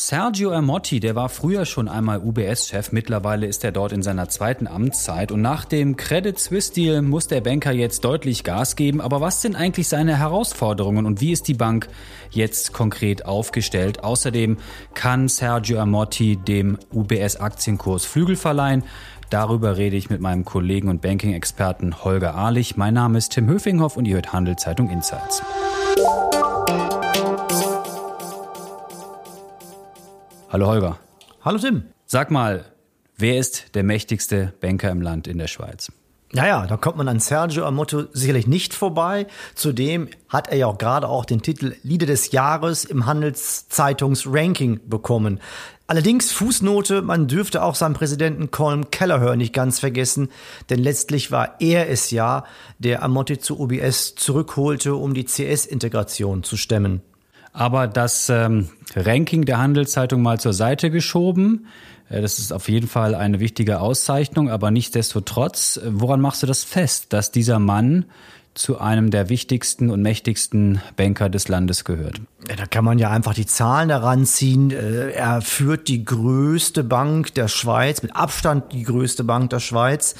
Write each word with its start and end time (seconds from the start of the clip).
Sergio 0.00 0.50
Ermotti, 0.50 1.00
der 1.00 1.16
war 1.16 1.28
früher 1.28 1.64
schon 1.64 1.88
einmal 1.88 2.20
UBS-Chef, 2.20 2.92
mittlerweile 2.92 3.46
ist 3.46 3.64
er 3.64 3.72
dort 3.72 3.90
in 3.90 4.04
seiner 4.04 4.28
zweiten 4.28 4.68
Amtszeit 4.68 5.32
und 5.32 5.42
nach 5.42 5.64
dem 5.64 5.96
Credit 5.96 6.38
Suisse-Deal 6.38 7.02
muss 7.02 7.26
der 7.26 7.40
Banker 7.40 7.72
jetzt 7.72 8.04
deutlich 8.04 8.44
Gas 8.44 8.76
geben. 8.76 9.00
Aber 9.00 9.20
was 9.20 9.42
sind 9.42 9.56
eigentlich 9.56 9.88
seine 9.88 10.16
Herausforderungen 10.16 11.04
und 11.04 11.20
wie 11.20 11.32
ist 11.32 11.48
die 11.48 11.54
Bank 11.54 11.88
jetzt 12.30 12.72
konkret 12.72 13.26
aufgestellt? 13.26 14.04
Außerdem 14.04 14.58
kann 14.94 15.26
Sergio 15.26 15.78
Ermotti 15.78 16.36
dem 16.36 16.78
UBS-Aktienkurs 16.92 18.04
Flügel 18.04 18.36
verleihen. 18.36 18.84
Darüber 19.30 19.78
rede 19.78 19.96
ich 19.96 20.10
mit 20.10 20.20
meinem 20.20 20.44
Kollegen 20.44 20.90
und 20.90 21.02
Banking-Experten 21.02 22.04
Holger 22.04 22.36
Ahlich. 22.36 22.76
Mein 22.76 22.94
Name 22.94 23.18
ist 23.18 23.32
Tim 23.32 23.48
Höfinghoff 23.48 23.96
und 23.96 24.04
ihr 24.06 24.14
hört 24.14 24.32
Handelszeitung 24.32 24.90
Insights. 24.90 25.42
Hallo 30.50 30.66
Holger. 30.66 30.98
Hallo 31.42 31.58
Tim. 31.58 31.82
Sag 32.06 32.30
mal, 32.30 32.64
wer 33.18 33.36
ist 33.36 33.74
der 33.74 33.82
mächtigste 33.82 34.54
Banker 34.62 34.90
im 34.90 35.02
Land 35.02 35.26
in 35.26 35.36
der 35.36 35.46
Schweiz? 35.46 35.92
Naja, 36.32 36.66
da 36.66 36.78
kommt 36.78 36.96
man 36.96 37.06
an 37.06 37.20
Sergio 37.20 37.66
Amotto 37.66 38.04
sicherlich 38.14 38.46
nicht 38.46 38.72
vorbei. 38.72 39.26
Zudem 39.54 40.08
hat 40.30 40.48
er 40.48 40.56
ja 40.56 40.66
auch 40.66 40.78
gerade 40.78 41.06
auch 41.06 41.26
den 41.26 41.42
Titel 41.42 41.74
Leader 41.82 42.06
des 42.06 42.32
Jahres 42.32 42.86
im 42.86 43.04
Handelszeitungs-Ranking 43.04 44.80
bekommen. 44.86 45.38
Allerdings 45.86 46.32
Fußnote, 46.32 47.02
man 47.02 47.28
dürfte 47.28 47.62
auch 47.62 47.74
seinen 47.74 47.94
Präsidenten 47.94 48.50
Colm 48.50 48.90
Kelleher 48.90 49.36
nicht 49.36 49.52
ganz 49.52 49.78
vergessen, 49.78 50.30
denn 50.70 50.78
letztlich 50.78 51.30
war 51.30 51.56
er 51.60 51.90
es 51.90 52.10
ja, 52.10 52.44
der 52.78 53.02
Amotti 53.02 53.38
zu 53.38 53.60
UBS 53.60 54.14
zurückholte, 54.14 54.94
um 54.94 55.12
die 55.12 55.26
CS-Integration 55.26 56.42
zu 56.42 56.56
stemmen. 56.56 57.02
Aber 57.58 57.88
das 57.88 58.28
ähm, 58.28 58.68
Ranking 58.94 59.44
der 59.44 59.58
Handelszeitung 59.58 60.22
mal 60.22 60.38
zur 60.38 60.52
Seite 60.52 60.92
geschoben. 60.92 61.66
Äh, 62.08 62.22
das 62.22 62.38
ist 62.38 62.52
auf 62.52 62.68
jeden 62.68 62.86
Fall 62.86 63.16
eine 63.16 63.40
wichtige 63.40 63.80
Auszeichnung, 63.80 64.48
aber 64.48 64.70
nichtsdestotrotz, 64.70 65.76
äh, 65.76 65.80
woran 65.86 66.20
machst 66.20 66.40
du 66.44 66.46
das 66.46 66.62
fest, 66.62 67.12
dass 67.12 67.32
dieser 67.32 67.58
Mann 67.58 68.04
zu 68.58 68.78
einem 68.78 69.10
der 69.10 69.28
wichtigsten 69.28 69.88
und 69.88 70.02
mächtigsten 70.02 70.82
Banker 70.96 71.28
des 71.28 71.48
Landes 71.48 71.84
gehört. 71.84 72.20
Ja, 72.48 72.56
da 72.56 72.66
kann 72.66 72.84
man 72.84 72.98
ja 72.98 73.10
einfach 73.10 73.34
die 73.34 73.46
Zahlen 73.46 73.90
heranziehen. 73.90 74.70
Äh, 74.70 75.10
er 75.10 75.42
führt 75.42 75.86
die 75.86 76.04
größte 76.04 76.82
Bank 76.82 77.34
der 77.34 77.48
Schweiz, 77.48 78.02
mit 78.02 78.16
Abstand 78.16 78.72
die 78.72 78.82
größte 78.82 79.22
Bank 79.22 79.50
der 79.50 79.60
Schweiz, 79.60 80.14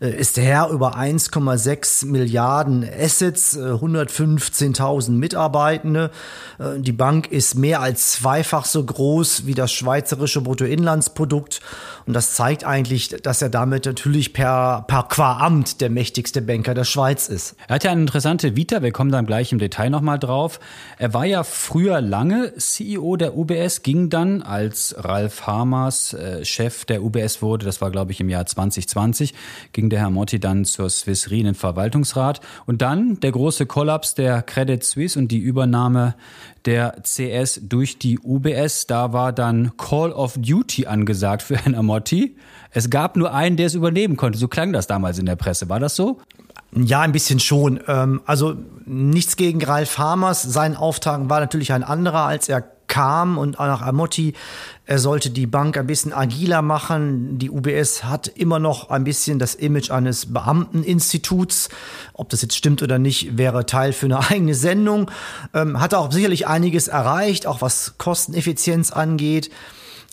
äh, 0.00 0.10
ist 0.10 0.36
Herr 0.36 0.68
über 0.68 0.96
1,6 0.96 2.06
Milliarden 2.06 2.84
Assets, 2.84 3.56
115.000 3.56 5.08
äh, 5.08 5.12
Mitarbeitende. 5.12 6.10
Die 6.76 6.92
Bank 6.92 7.32
ist 7.32 7.54
mehr 7.54 7.80
als 7.80 8.12
zweifach 8.12 8.66
so 8.66 8.84
groß 8.84 9.46
wie 9.46 9.54
das 9.54 9.72
schweizerische 9.72 10.42
Bruttoinlandsprodukt. 10.42 11.60
Und 12.06 12.12
das 12.12 12.34
zeigt 12.34 12.64
eigentlich, 12.64 13.08
dass 13.08 13.40
er 13.40 13.48
damit 13.48 13.86
natürlich 13.86 14.34
per, 14.34 14.84
per 14.86 15.04
qua 15.04 15.38
Amt 15.38 15.80
der 15.80 15.88
mächtigste 15.88 16.42
Banker 16.42 16.74
der 16.74 16.84
Schweiz 16.84 17.28
ist. 17.28 17.56
Er 17.66 17.79
hat 17.80 17.84
ja 17.84 17.92
eine 17.92 18.02
interessante 18.02 18.56
Vita, 18.56 18.82
wir 18.82 18.92
kommen 18.92 19.10
dann 19.10 19.24
gleich 19.24 19.52
im 19.52 19.58
Detail 19.58 19.88
nochmal 19.88 20.18
drauf. 20.18 20.60
Er 20.98 21.14
war 21.14 21.24
ja 21.24 21.44
früher 21.44 22.02
lange 22.02 22.52
CEO 22.58 23.16
der 23.16 23.34
UBS, 23.34 23.82
ging 23.82 24.10
dann, 24.10 24.42
als 24.42 24.94
Ralf 24.98 25.46
Hamers 25.46 26.12
äh, 26.12 26.44
Chef 26.44 26.84
der 26.84 27.02
UBS 27.02 27.40
wurde, 27.40 27.64
das 27.64 27.80
war 27.80 27.90
glaube 27.90 28.12
ich 28.12 28.20
im 28.20 28.28
Jahr 28.28 28.44
2020, 28.44 29.32
ging 29.72 29.88
der 29.88 30.00
Herr 30.00 30.10
Motti 30.10 30.38
dann 30.38 30.66
zur 30.66 30.90
Swiss 30.90 31.30
Re 31.30 31.36
in 31.36 31.44
den 31.46 31.54
Verwaltungsrat. 31.54 32.42
Und 32.66 32.82
dann 32.82 33.18
der 33.20 33.32
große 33.32 33.64
Kollaps 33.64 34.14
der 34.14 34.42
Credit 34.42 34.84
Suisse 34.84 35.18
und 35.18 35.28
die 35.28 35.38
Übernahme 35.38 36.16
der 36.66 36.96
CS 37.02 37.60
durch 37.62 37.98
die 37.98 38.18
UBS. 38.18 38.86
Da 38.86 39.12
war 39.12 39.32
dann 39.32 39.72
Call 39.76 40.12
of 40.12 40.34
Duty 40.36 40.86
angesagt 40.86 41.42
für 41.42 41.56
Herrn 41.56 41.74
Amotti. 41.74 42.36
Es 42.70 42.90
gab 42.90 43.16
nur 43.16 43.34
einen, 43.34 43.56
der 43.56 43.66
es 43.66 43.74
übernehmen 43.74 44.16
konnte. 44.16 44.38
So 44.38 44.48
klang 44.48 44.72
das 44.72 44.86
damals 44.86 45.18
in 45.18 45.26
der 45.26 45.36
Presse. 45.36 45.68
War 45.68 45.80
das 45.80 45.96
so? 45.96 46.20
Ja, 46.72 47.00
ein 47.00 47.12
bisschen 47.12 47.40
schon. 47.40 47.80
Ähm, 47.88 48.20
also 48.26 48.54
nichts 48.84 49.36
gegen 49.36 49.62
Ralf 49.62 49.98
Hamers. 49.98 50.42
Sein 50.42 50.76
Auftrag 50.76 51.28
war 51.28 51.40
natürlich 51.40 51.72
ein 51.72 51.82
anderer, 51.82 52.26
als 52.26 52.48
er 52.48 52.62
kam 52.90 53.38
und 53.38 53.58
auch 53.58 53.66
nach 53.66 53.80
Amotti. 53.80 54.34
Er 54.84 54.98
sollte 54.98 55.30
die 55.30 55.46
Bank 55.46 55.78
ein 55.78 55.86
bisschen 55.86 56.12
agiler 56.12 56.60
machen. 56.60 57.38
Die 57.38 57.48
UBS 57.48 58.04
hat 58.04 58.28
immer 58.28 58.58
noch 58.58 58.90
ein 58.90 59.04
bisschen 59.04 59.38
das 59.38 59.54
Image 59.54 59.90
eines 59.90 60.34
Beamteninstituts. 60.34 61.70
Ob 62.12 62.28
das 62.28 62.42
jetzt 62.42 62.56
stimmt 62.56 62.82
oder 62.82 62.98
nicht, 62.98 63.38
wäre 63.38 63.64
Teil 63.64 63.94
für 63.94 64.06
eine 64.06 64.18
eigene 64.30 64.54
Sendung. 64.54 65.10
Ähm, 65.54 65.80
hat 65.80 65.94
auch 65.94 66.12
sicherlich 66.12 66.46
einiges 66.46 66.88
erreicht, 66.88 67.46
auch 67.46 67.62
was 67.62 67.94
Kosteneffizienz 67.96 68.90
angeht. 68.90 69.50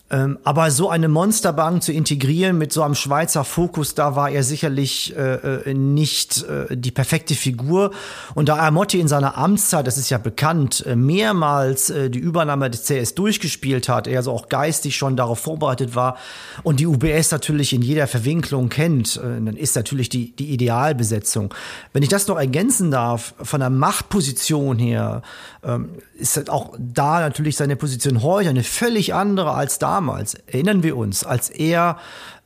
Ähm, 0.09 0.39
aber 0.45 0.71
so 0.71 0.89
eine 0.89 1.09
Monsterbank 1.09 1.83
zu 1.83 1.91
integrieren 1.91 2.57
mit 2.57 2.71
so 2.71 2.81
einem 2.81 2.95
Schweizer 2.95 3.43
Fokus, 3.43 3.93
da 3.93 4.15
war 4.15 4.29
er 4.29 4.43
sicherlich 4.43 5.13
äh, 5.17 5.33
äh, 5.33 5.73
nicht 5.73 6.43
äh, 6.43 6.77
die 6.77 6.91
perfekte 6.91 7.35
Figur. 7.35 7.91
Und 8.33 8.47
da 8.47 8.55
Armotti 8.55 9.01
in 9.01 9.09
seiner 9.09 9.37
Amtszeit, 9.37 9.85
das 9.85 9.97
ist 9.97 10.09
ja 10.09 10.17
bekannt, 10.17 10.85
äh, 10.85 10.95
mehrmals 10.95 11.89
äh, 11.89 12.09
die 12.09 12.19
Übernahme 12.19 12.69
des 12.69 12.85
CS 12.85 13.15
durchgespielt 13.15 13.89
hat, 13.89 14.07
er 14.07 14.19
also 14.19 14.31
auch 14.31 14.47
geistig 14.47 14.95
schon 14.95 15.17
darauf 15.17 15.39
vorbereitet 15.39 15.93
war 15.93 16.17
und 16.63 16.79
die 16.79 16.87
UBS 16.87 17.31
natürlich 17.31 17.73
in 17.73 17.81
jeder 17.81 18.07
Verwinklung 18.07 18.69
kennt, 18.69 19.17
äh, 19.17 19.21
dann 19.21 19.57
ist 19.57 19.75
natürlich 19.75 20.07
die, 20.07 20.33
die 20.33 20.51
Idealbesetzung. 20.51 21.53
Wenn 21.91 22.03
ich 22.03 22.09
das 22.09 22.27
noch 22.27 22.37
ergänzen 22.37 22.91
darf, 22.91 23.33
von 23.41 23.59
der 23.59 23.69
Machtposition 23.69 24.79
her, 24.79 25.21
ähm, 25.65 25.89
ist 26.17 26.37
halt 26.37 26.49
auch 26.49 26.75
da 26.79 27.19
natürlich 27.19 27.57
seine 27.57 27.75
Position 27.75 28.23
heute 28.23 28.49
eine 28.49 28.63
völlig 28.63 29.13
andere 29.13 29.51
als 29.51 29.79
damals. 29.97 30.35
Erinnern 30.45 30.83
wir 30.83 30.95
uns, 30.95 31.23
als 31.23 31.49
er 31.49 31.97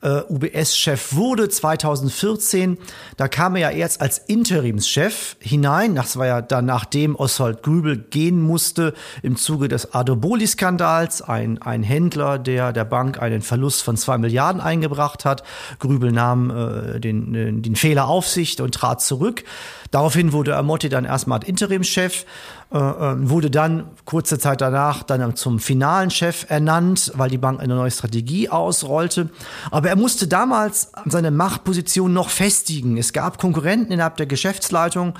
äh, 0.01 0.21
UBS-Chef 0.29 1.15
wurde 1.15 1.49
2014. 1.49 2.77
Da 3.17 3.27
kam 3.27 3.55
er 3.55 3.61
ja 3.61 3.69
erst 3.69 4.01
als 4.01 4.17
Interimschef 4.17 5.35
hinein. 5.39 5.95
Das 5.95 6.17
war 6.17 6.27
ja 6.27 6.41
dann 6.41 6.65
nachdem 6.65 7.15
Oswald 7.15 7.63
Grübel 7.63 7.97
gehen 7.97 8.41
musste 8.41 8.93
im 9.21 9.35
Zuge 9.35 9.67
des 9.67 9.93
Adoboli-Skandals. 9.93 11.21
Ein, 11.21 11.61
ein 11.61 11.83
Händler, 11.83 12.39
der 12.39 12.73
der 12.73 12.85
Bank 12.85 13.21
einen 13.21 13.41
Verlust 13.41 13.83
von 13.83 13.97
zwei 13.97 14.17
Milliarden 14.17 14.61
eingebracht 14.61 15.25
hat. 15.25 15.43
Grübel 15.79 16.11
nahm 16.11 16.49
äh, 16.49 16.99
den, 16.99 17.35
äh, 17.35 17.51
den 17.51 17.75
Fehler 17.75 18.07
auf 18.07 18.27
sich 18.27 18.59
und 18.61 18.73
trat 18.73 19.01
zurück. 19.01 19.43
Daraufhin 19.91 20.31
wurde 20.31 20.55
Amotti 20.55 20.87
dann 20.87 21.03
erstmal 21.03 21.43
Interimschef, 21.43 22.25
äh, 22.73 22.77
äh, 22.77 23.29
wurde 23.29 23.51
dann 23.51 23.89
kurze 24.05 24.39
Zeit 24.39 24.61
danach 24.61 25.03
dann 25.03 25.35
zum 25.35 25.59
finalen 25.59 26.09
Chef 26.09 26.45
ernannt, 26.49 27.11
weil 27.15 27.29
die 27.29 27.37
Bank 27.37 27.59
eine 27.59 27.75
neue 27.75 27.91
Strategie 27.91 28.47
ausrollte. 28.47 29.29
Aber 29.69 29.90
er 29.91 29.97
musste 29.97 30.25
damals 30.25 30.93
seine 31.05 31.31
Machtposition 31.31 32.13
noch 32.13 32.29
festigen. 32.29 32.95
Es 32.95 33.11
gab 33.11 33.37
Konkurrenten 33.37 33.91
innerhalb 33.91 34.15
der 34.15 34.25
Geschäftsleitung, 34.25 35.15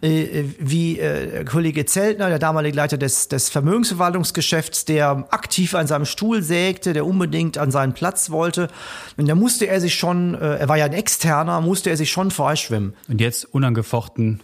äh, 0.00 0.42
wie 0.58 0.98
äh, 0.98 1.44
Kollege 1.44 1.84
Zeltner, 1.84 2.28
der 2.28 2.40
damalige 2.40 2.76
Leiter 2.76 2.98
des, 2.98 3.28
des 3.28 3.50
Vermögensverwaltungsgeschäfts, 3.50 4.84
der 4.84 5.28
aktiv 5.30 5.76
an 5.76 5.86
seinem 5.86 6.06
Stuhl 6.06 6.42
sägte, 6.42 6.92
der 6.92 7.06
unbedingt 7.06 7.56
an 7.56 7.70
seinen 7.70 7.94
Platz 7.94 8.30
wollte. 8.30 8.66
Und 9.16 9.28
da 9.28 9.36
musste 9.36 9.68
er 9.68 9.80
sich 9.80 9.94
schon, 9.94 10.34
äh, 10.34 10.56
er 10.56 10.68
war 10.68 10.76
ja 10.76 10.86
ein 10.86 10.92
Externer, 10.92 11.60
musste 11.60 11.90
er 11.90 11.96
sich 11.96 12.10
schon 12.10 12.32
freischwimmen. 12.32 12.94
Und 13.06 13.20
jetzt 13.20 13.44
unangefochten 13.44 14.40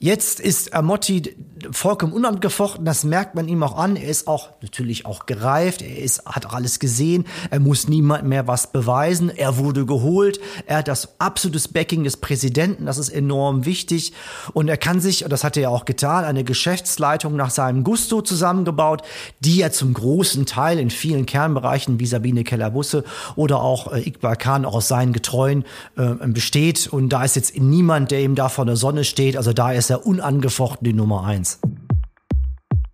Jetzt 0.00 0.38
ist 0.38 0.74
Amotti 0.74 1.34
vollkommen 1.70 2.12
unangefochten, 2.12 2.84
das 2.84 3.04
merkt 3.04 3.34
man 3.34 3.48
ihm 3.48 3.62
auch 3.62 3.76
an. 3.76 3.96
Er 3.96 4.08
ist 4.08 4.26
auch 4.26 4.50
natürlich 4.62 5.06
auch 5.06 5.26
gereift, 5.26 5.82
er 5.82 5.98
ist, 5.98 6.24
hat 6.26 6.46
auch 6.46 6.54
alles 6.54 6.78
gesehen, 6.78 7.26
er 7.50 7.60
muss 7.60 7.88
niemand 7.88 8.24
mehr 8.24 8.46
was 8.46 8.72
beweisen, 8.72 9.30
er 9.30 9.56
wurde 9.58 9.86
geholt, 9.86 10.40
er 10.66 10.78
hat 10.78 10.88
das 10.88 11.20
absolutes 11.20 11.68
Backing 11.68 12.04
des 12.04 12.16
Präsidenten, 12.16 12.86
das 12.86 12.98
ist 12.98 13.08
enorm 13.08 13.64
wichtig. 13.64 14.12
Und 14.52 14.68
er 14.68 14.76
kann 14.76 15.00
sich, 15.00 15.24
und 15.24 15.32
das 15.32 15.44
hat 15.44 15.56
er 15.56 15.64
ja 15.64 15.68
auch 15.68 15.84
getan, 15.84 16.24
eine 16.24 16.44
Geschäftsleitung 16.44 17.36
nach 17.36 17.50
seinem 17.50 17.84
Gusto 17.84 18.20
zusammengebaut, 18.22 19.02
die 19.40 19.60
er 19.62 19.72
zum 19.72 19.94
großen 19.94 20.46
Teil 20.46 20.78
in 20.78 20.90
vielen 20.90 21.26
Kernbereichen 21.26 22.00
wie 22.00 22.06
Sabine 22.06 22.44
Keller-Busse 22.44 23.04
oder 23.36 23.60
auch 23.60 23.92
äh, 23.92 24.06
Iqbal 24.06 24.36
Khan 24.36 24.64
auch 24.64 24.74
aus 24.74 24.88
seinen 24.88 25.12
Getreuen 25.12 25.64
äh, 25.96 26.14
besteht. 26.26 26.88
Und 26.88 27.10
da 27.10 27.24
ist 27.24 27.36
jetzt 27.36 27.58
niemand, 27.58 28.10
der 28.10 28.20
ihm 28.20 28.34
da 28.34 28.48
vor 28.48 28.66
der 28.66 28.76
Sonne 28.76 29.04
steht, 29.04 29.36
also 29.36 29.52
da 29.52 29.72
ist 29.72 29.90
er 29.90 30.06
unangefochten 30.06 30.84
die 30.84 30.92
Nummer 30.92 31.24
eins. 31.24 31.47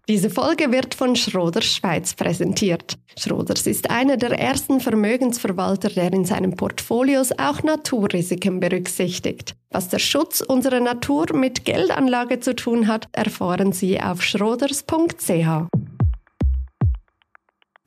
Diese 0.07 0.29
Folge 0.29 0.71
wird 0.71 0.95
von 0.95 1.17
Schroders 1.17 1.65
Schweiz 1.65 2.13
präsentiert. 2.13 2.99
Schroders 3.19 3.67
ist 3.67 3.89
einer 3.89 4.19
der 4.19 4.39
ersten 4.39 4.81
Vermögensverwalter, 4.81 5.89
der 5.89 6.13
in 6.13 6.27
seinen 6.27 6.57
Portfolios 6.57 7.33
auch 7.39 7.63
Naturrisiken 7.63 8.61
berücksichtigt. 8.61 9.57
Was 9.71 9.89
der 9.89 9.99
Schutz 9.99 10.43
unserer 10.43 10.81
Natur 10.81 11.35
mit 11.35 11.65
Geldanlage 11.65 12.41
zu 12.41 12.55
tun 12.55 12.87
hat, 12.87 13.09
erfahren 13.13 13.73
Sie 13.73 13.99
auf 13.99 14.23
schroders.ch. 14.23 15.69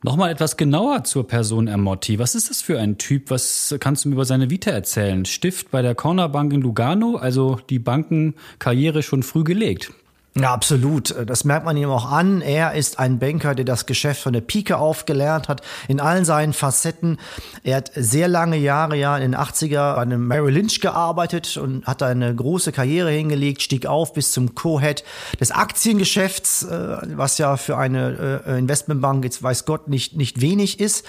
Nochmal 0.04 0.32
etwas 0.32 0.58
genauer 0.58 1.04
zur 1.04 1.28
Person 1.28 1.68
Ermotti. 1.68 2.18
Was 2.18 2.34
ist 2.34 2.50
das 2.50 2.62
für 2.62 2.80
ein 2.80 2.98
Typ? 2.98 3.30
Was 3.30 3.76
kannst 3.80 4.06
du 4.06 4.10
mir 4.10 4.16
über 4.16 4.26
seine 4.26 4.50
Vita 4.50 4.72
erzählen? 4.72 5.26
Stift 5.26 5.70
bei 5.70 5.84
der 5.84 5.94
Cornerbank 5.94 6.52
in 6.52 6.62
Lugano, 6.62 7.16
also 7.16 7.60
die 7.70 7.80
Bankenkarriere 7.80 9.04
schon 9.04 9.22
früh 9.22 9.44
gelegt. 9.44 9.92
Ja, 10.40 10.54
absolut. 10.54 11.16
Das 11.26 11.46
merkt 11.46 11.66
man 11.66 11.76
ihm 11.78 11.90
auch 11.90 12.12
an. 12.12 12.42
Er 12.42 12.74
ist 12.74 13.00
ein 13.00 13.18
Banker, 13.18 13.56
der 13.56 13.66
das 13.66 13.88
Geschäft 13.88 14.22
von 14.22 14.34
der 14.34 14.42
Pike 14.42 14.78
aufgelernt 14.78 15.48
hat, 15.48 15.62
in 15.88 16.00
allen 16.00 16.26
seinen 16.26 16.54
Facetten. 16.54 17.18
Er 17.64 17.78
hat 17.78 17.92
sehr 17.96 18.28
lange 18.28 18.58
Jahre, 18.58 18.96
ja, 18.96 19.18
in 19.18 19.32
den 19.32 19.36
80er 19.36 19.96
bei 19.96 20.02
einem 20.02 20.28
Merrill 20.28 20.54
Lynch 20.54 20.80
gearbeitet 20.80 21.58
und 21.58 21.88
hat 21.88 22.04
eine 22.04 22.36
große 22.36 22.72
Karriere 22.72 23.10
hingelegt, 23.10 23.64
stieg 23.64 23.88
auf 23.88 24.14
bis 24.14 24.32
zum 24.32 24.54
Co-Head 24.54 25.04
des 25.40 25.52
Aktiengeschäfts, 25.52 26.64
äh, 26.64 26.98
was 27.16 27.40
ja 27.40 27.58
für 27.58 27.78
eine 27.78 28.44
äh, 28.46 28.60
Investmentbank 28.60 29.24
jetzt 29.24 29.42
weiß 29.42 29.66
Gott 29.66 29.88
nicht, 29.88 30.16
nicht 30.16 30.42
wenig 30.42 30.80
ist 30.80 31.06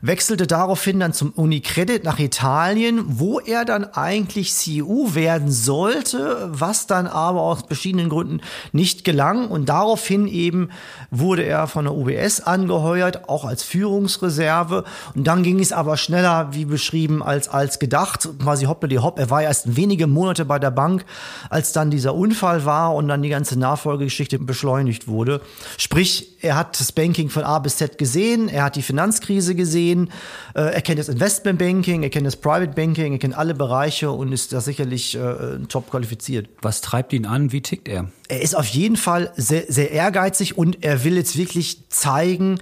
wechselte 0.00 0.46
daraufhin 0.46 1.00
dann 1.00 1.12
zum 1.12 1.30
Unicredit 1.30 2.04
nach 2.04 2.18
Italien, 2.18 3.04
wo 3.06 3.40
er 3.40 3.64
dann 3.64 3.84
eigentlich 3.84 4.54
CEO 4.54 5.14
werden 5.14 5.50
sollte, 5.50 6.48
was 6.52 6.86
dann 6.86 7.06
aber 7.06 7.42
aus 7.42 7.62
verschiedenen 7.66 8.08
Gründen 8.08 8.40
nicht 8.72 9.04
gelang. 9.04 9.48
Und 9.48 9.68
daraufhin 9.68 10.26
eben 10.28 10.70
wurde 11.10 11.42
er 11.42 11.66
von 11.66 11.84
der 11.84 11.94
UBS 11.94 12.40
angeheuert, 12.40 13.28
auch 13.28 13.44
als 13.44 13.62
Führungsreserve. 13.62 14.84
Und 15.14 15.26
dann 15.26 15.42
ging 15.42 15.60
es 15.60 15.72
aber 15.72 15.96
schneller, 15.96 16.48
wie 16.52 16.64
beschrieben, 16.64 17.22
als, 17.22 17.48
als 17.48 17.78
gedacht. 17.78 18.28
Quasi 18.42 18.66
hoppla 18.66 18.88
die 18.88 18.98
hopp. 18.98 19.18
Er 19.18 19.30
war 19.30 19.42
erst 19.42 19.76
wenige 19.76 20.06
Monate 20.06 20.44
bei 20.44 20.58
der 20.58 20.70
Bank, 20.70 21.04
als 21.50 21.72
dann 21.72 21.90
dieser 21.90 22.14
Unfall 22.14 22.64
war 22.64 22.94
und 22.94 23.08
dann 23.08 23.22
die 23.22 23.28
ganze 23.28 23.58
Nachfolgegeschichte 23.58 24.38
beschleunigt 24.38 25.08
wurde. 25.08 25.40
Sprich, 25.76 26.36
er 26.40 26.56
hat 26.56 26.78
das 26.78 26.92
Banking 26.92 27.30
von 27.30 27.42
A 27.42 27.58
bis 27.58 27.76
Z 27.76 27.98
gesehen, 27.98 28.48
er 28.48 28.64
hat 28.64 28.76
die 28.76 28.82
Finanzkrise 28.82 29.54
gesehen, 29.54 29.87
äh, 29.92 30.60
er 30.60 30.80
kennt 30.82 30.98
das 30.98 31.08
Investmentbanking, 31.08 32.02
er 32.02 32.10
kennt 32.10 32.26
das 32.26 32.36
Private 32.36 32.72
Banking, 32.74 33.12
er 33.12 33.18
kennt 33.18 33.36
alle 33.36 33.54
Bereiche 33.54 34.10
und 34.10 34.32
ist 34.32 34.52
da 34.52 34.60
sicherlich 34.60 35.16
äh, 35.16 35.58
top 35.68 35.90
qualifiziert. 35.90 36.48
Was 36.62 36.80
treibt 36.80 37.12
ihn 37.12 37.26
an? 37.26 37.52
Wie 37.52 37.60
tickt 37.60 37.88
er? 37.88 38.10
Er 38.28 38.42
ist 38.42 38.56
auf 38.56 38.66
jeden 38.66 38.96
Fall 38.96 39.32
sehr, 39.36 39.64
sehr 39.68 39.90
ehrgeizig 39.90 40.58
und 40.58 40.84
er 40.84 41.04
will 41.04 41.16
jetzt 41.16 41.36
wirklich 41.36 41.88
zeigen, 41.88 42.60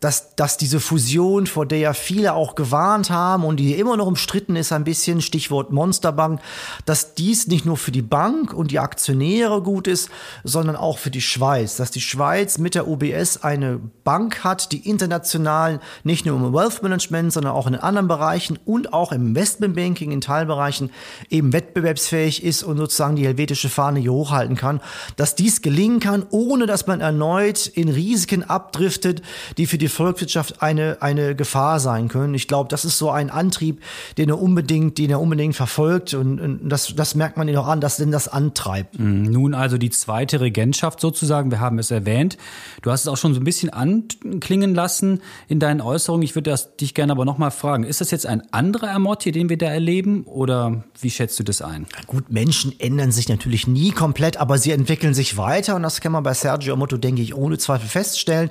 dass, 0.00 0.36
dass 0.36 0.56
diese 0.56 0.80
Fusion, 0.80 1.46
vor 1.46 1.66
der 1.66 1.78
ja 1.78 1.92
viele 1.92 2.34
auch 2.34 2.54
gewarnt 2.54 3.10
haben 3.10 3.44
und 3.44 3.56
die 3.56 3.74
immer 3.74 3.96
noch 3.96 4.06
umstritten 4.06 4.54
ist 4.54 4.72
ein 4.72 4.84
bisschen, 4.84 5.20
Stichwort 5.20 5.72
Monsterbank, 5.72 6.40
dass 6.84 7.14
dies 7.14 7.48
nicht 7.48 7.66
nur 7.66 7.76
für 7.76 7.90
die 7.90 8.02
Bank 8.02 8.52
und 8.52 8.70
die 8.70 8.78
Aktionäre 8.78 9.60
gut 9.62 9.88
ist, 9.88 10.08
sondern 10.44 10.76
auch 10.76 10.98
für 10.98 11.10
die 11.10 11.20
Schweiz. 11.20 11.76
Dass 11.76 11.90
die 11.90 12.00
Schweiz 12.00 12.58
mit 12.58 12.74
der 12.74 12.86
UBS 12.86 13.42
eine 13.42 13.80
Bank 14.04 14.44
hat, 14.44 14.70
die 14.72 14.88
international 14.88 15.80
nicht 16.04 16.26
nur 16.26 16.36
im 16.36 16.54
Wealth 16.54 16.82
Management, 16.82 17.32
sondern 17.32 17.52
auch 17.52 17.66
in 17.66 17.74
anderen 17.74 18.08
Bereichen 18.08 18.58
und 18.64 18.92
auch 18.92 19.10
im 19.10 19.28
Investmentbanking 19.28 20.12
in 20.12 20.20
Teilbereichen 20.20 20.90
eben 21.28 21.52
wettbewerbsfähig 21.52 22.44
ist 22.44 22.62
und 22.62 22.76
sozusagen 22.76 23.16
die 23.16 23.24
helvetische 23.24 23.68
Fahne 23.68 23.98
hier 23.98 24.12
hochhalten 24.12 24.56
kann. 24.56 24.80
Dass 25.16 25.34
dies 25.34 25.60
gelingen 25.60 25.98
kann, 25.98 26.24
ohne 26.30 26.66
dass 26.66 26.86
man 26.86 27.00
erneut 27.00 27.66
in 27.66 27.88
Risiken 27.88 28.44
abdriftet, 28.44 29.22
die 29.56 29.66
für 29.66 29.78
die 29.78 29.87
die 29.88 29.94
Volkswirtschaft 29.94 30.62
eine, 30.62 30.98
eine 31.00 31.34
Gefahr 31.34 31.80
sein 31.80 32.08
können. 32.08 32.34
Ich 32.34 32.46
glaube, 32.46 32.68
das 32.68 32.84
ist 32.84 32.98
so 32.98 33.10
ein 33.10 33.30
Antrieb, 33.30 33.80
den 34.18 34.28
er 34.28 34.40
unbedingt, 34.40 34.98
den 34.98 35.10
er 35.10 35.20
unbedingt 35.20 35.56
verfolgt 35.56 36.12
und, 36.14 36.40
und 36.40 36.68
das, 36.68 36.94
das 36.94 37.14
merkt 37.14 37.38
man 37.38 37.48
ihn 37.48 37.56
auch 37.56 37.66
an, 37.66 37.80
dass 37.80 37.96
denn 37.96 38.10
das 38.10 38.28
antreibt. 38.28 38.98
Mhm. 38.98 39.22
Nun 39.22 39.54
also 39.54 39.78
die 39.78 39.90
zweite 39.90 40.40
Regentschaft 40.40 41.00
sozusagen, 41.00 41.50
wir 41.50 41.60
haben 41.60 41.78
es 41.78 41.90
erwähnt. 41.90 42.36
Du 42.82 42.90
hast 42.90 43.02
es 43.02 43.08
auch 43.08 43.16
schon 43.16 43.32
so 43.32 43.40
ein 43.40 43.44
bisschen 43.44 43.70
anklingen 43.70 44.74
lassen 44.74 45.22
in 45.48 45.58
deinen 45.58 45.80
Äußerungen. 45.80 46.22
Ich 46.22 46.34
würde 46.34 46.54
dich 46.80 46.94
gerne 46.94 47.12
aber 47.12 47.24
nochmal 47.24 47.50
fragen, 47.50 47.84
ist 47.84 48.00
das 48.00 48.10
jetzt 48.10 48.26
ein 48.26 48.42
anderer 48.52 48.90
Amotti, 48.90 49.32
den 49.32 49.48
wir 49.48 49.56
da 49.56 49.66
erleben 49.66 50.24
oder 50.24 50.84
wie 51.00 51.10
schätzt 51.10 51.38
du 51.38 51.44
das 51.44 51.62
ein? 51.62 51.86
Gut, 52.06 52.30
Menschen 52.30 52.78
ändern 52.78 53.10
sich 53.10 53.28
natürlich 53.28 53.66
nie 53.66 53.90
komplett, 53.90 54.36
aber 54.36 54.58
sie 54.58 54.72
entwickeln 54.72 55.14
sich 55.14 55.36
weiter 55.38 55.76
und 55.76 55.82
das 55.82 56.00
kann 56.00 56.12
man 56.12 56.22
bei 56.22 56.34
Sergio 56.34 56.74
Amotto, 56.74 56.98
denke 56.98 57.22
ich, 57.22 57.34
ohne 57.34 57.56
Zweifel 57.56 57.88
feststellen. 57.88 58.50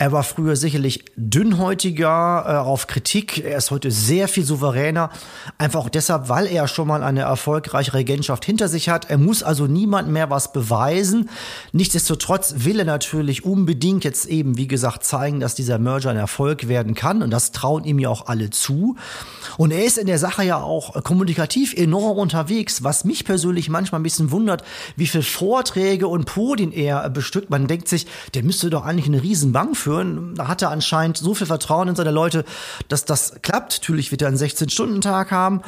Er 0.00 0.12
war 0.12 0.22
früher 0.22 0.56
sicherlich 0.56 1.04
dünnhäutiger 1.14 2.44
äh, 2.46 2.56
auf 2.56 2.86
Kritik. 2.86 3.44
Er 3.44 3.58
ist 3.58 3.70
heute 3.70 3.90
sehr 3.90 4.28
viel 4.28 4.46
souveräner. 4.46 5.10
Einfach 5.58 5.80
auch 5.80 5.88
deshalb, 5.90 6.30
weil 6.30 6.46
er 6.46 6.68
schon 6.68 6.88
mal 6.88 7.02
eine 7.02 7.20
erfolgreiche 7.20 7.92
Regentschaft 7.92 8.46
hinter 8.46 8.68
sich 8.68 8.88
hat. 8.88 9.10
Er 9.10 9.18
muss 9.18 9.42
also 9.42 9.66
niemandem 9.66 10.14
mehr 10.14 10.30
was 10.30 10.54
beweisen. 10.54 11.28
Nichtsdestotrotz 11.72 12.54
will 12.56 12.78
er 12.78 12.86
natürlich 12.86 13.44
unbedingt 13.44 14.02
jetzt 14.04 14.24
eben, 14.24 14.56
wie 14.56 14.68
gesagt, 14.68 15.04
zeigen, 15.04 15.38
dass 15.38 15.54
dieser 15.54 15.78
Merger 15.78 16.08
ein 16.08 16.16
Erfolg 16.16 16.66
werden 16.66 16.94
kann. 16.94 17.22
Und 17.22 17.28
das 17.28 17.52
trauen 17.52 17.84
ihm 17.84 17.98
ja 17.98 18.08
auch 18.08 18.26
alle 18.26 18.48
zu. 18.48 18.96
Und 19.58 19.70
er 19.70 19.84
ist 19.84 19.98
in 19.98 20.06
der 20.06 20.18
Sache 20.18 20.44
ja 20.44 20.62
auch 20.62 21.04
kommunikativ 21.04 21.74
enorm 21.74 22.16
unterwegs, 22.16 22.82
was 22.82 23.04
mich 23.04 23.26
persönlich 23.26 23.68
manchmal 23.68 24.00
ein 24.00 24.04
bisschen 24.04 24.30
wundert, 24.30 24.64
wie 24.96 25.06
viele 25.06 25.24
Vorträge 25.24 26.08
und 26.08 26.24
Podien 26.24 26.72
er 26.72 27.10
bestückt. 27.10 27.50
Man 27.50 27.66
denkt 27.66 27.86
sich, 27.86 28.06
der 28.32 28.44
müsste 28.44 28.70
doch 28.70 28.86
eigentlich 28.86 29.04
eine 29.04 29.22
Riesenbank 29.22 29.76
führen 29.76 29.89
führen. 29.90 30.34
Da 30.36 30.46
hat 30.46 30.62
er 30.62 30.70
anscheinend 30.70 31.16
so 31.18 31.34
viel 31.34 31.46
Vertrauen 31.46 31.88
in 31.88 31.96
seine 31.96 32.10
Leute, 32.12 32.44
dass 32.88 33.04
das 33.04 33.34
klappt. 33.42 33.80
Natürlich 33.80 34.10
wird 34.10 34.22
er 34.22 34.28
einen 34.28 34.36
16-Stunden-Tag 34.36 35.30
haben. 35.32 35.62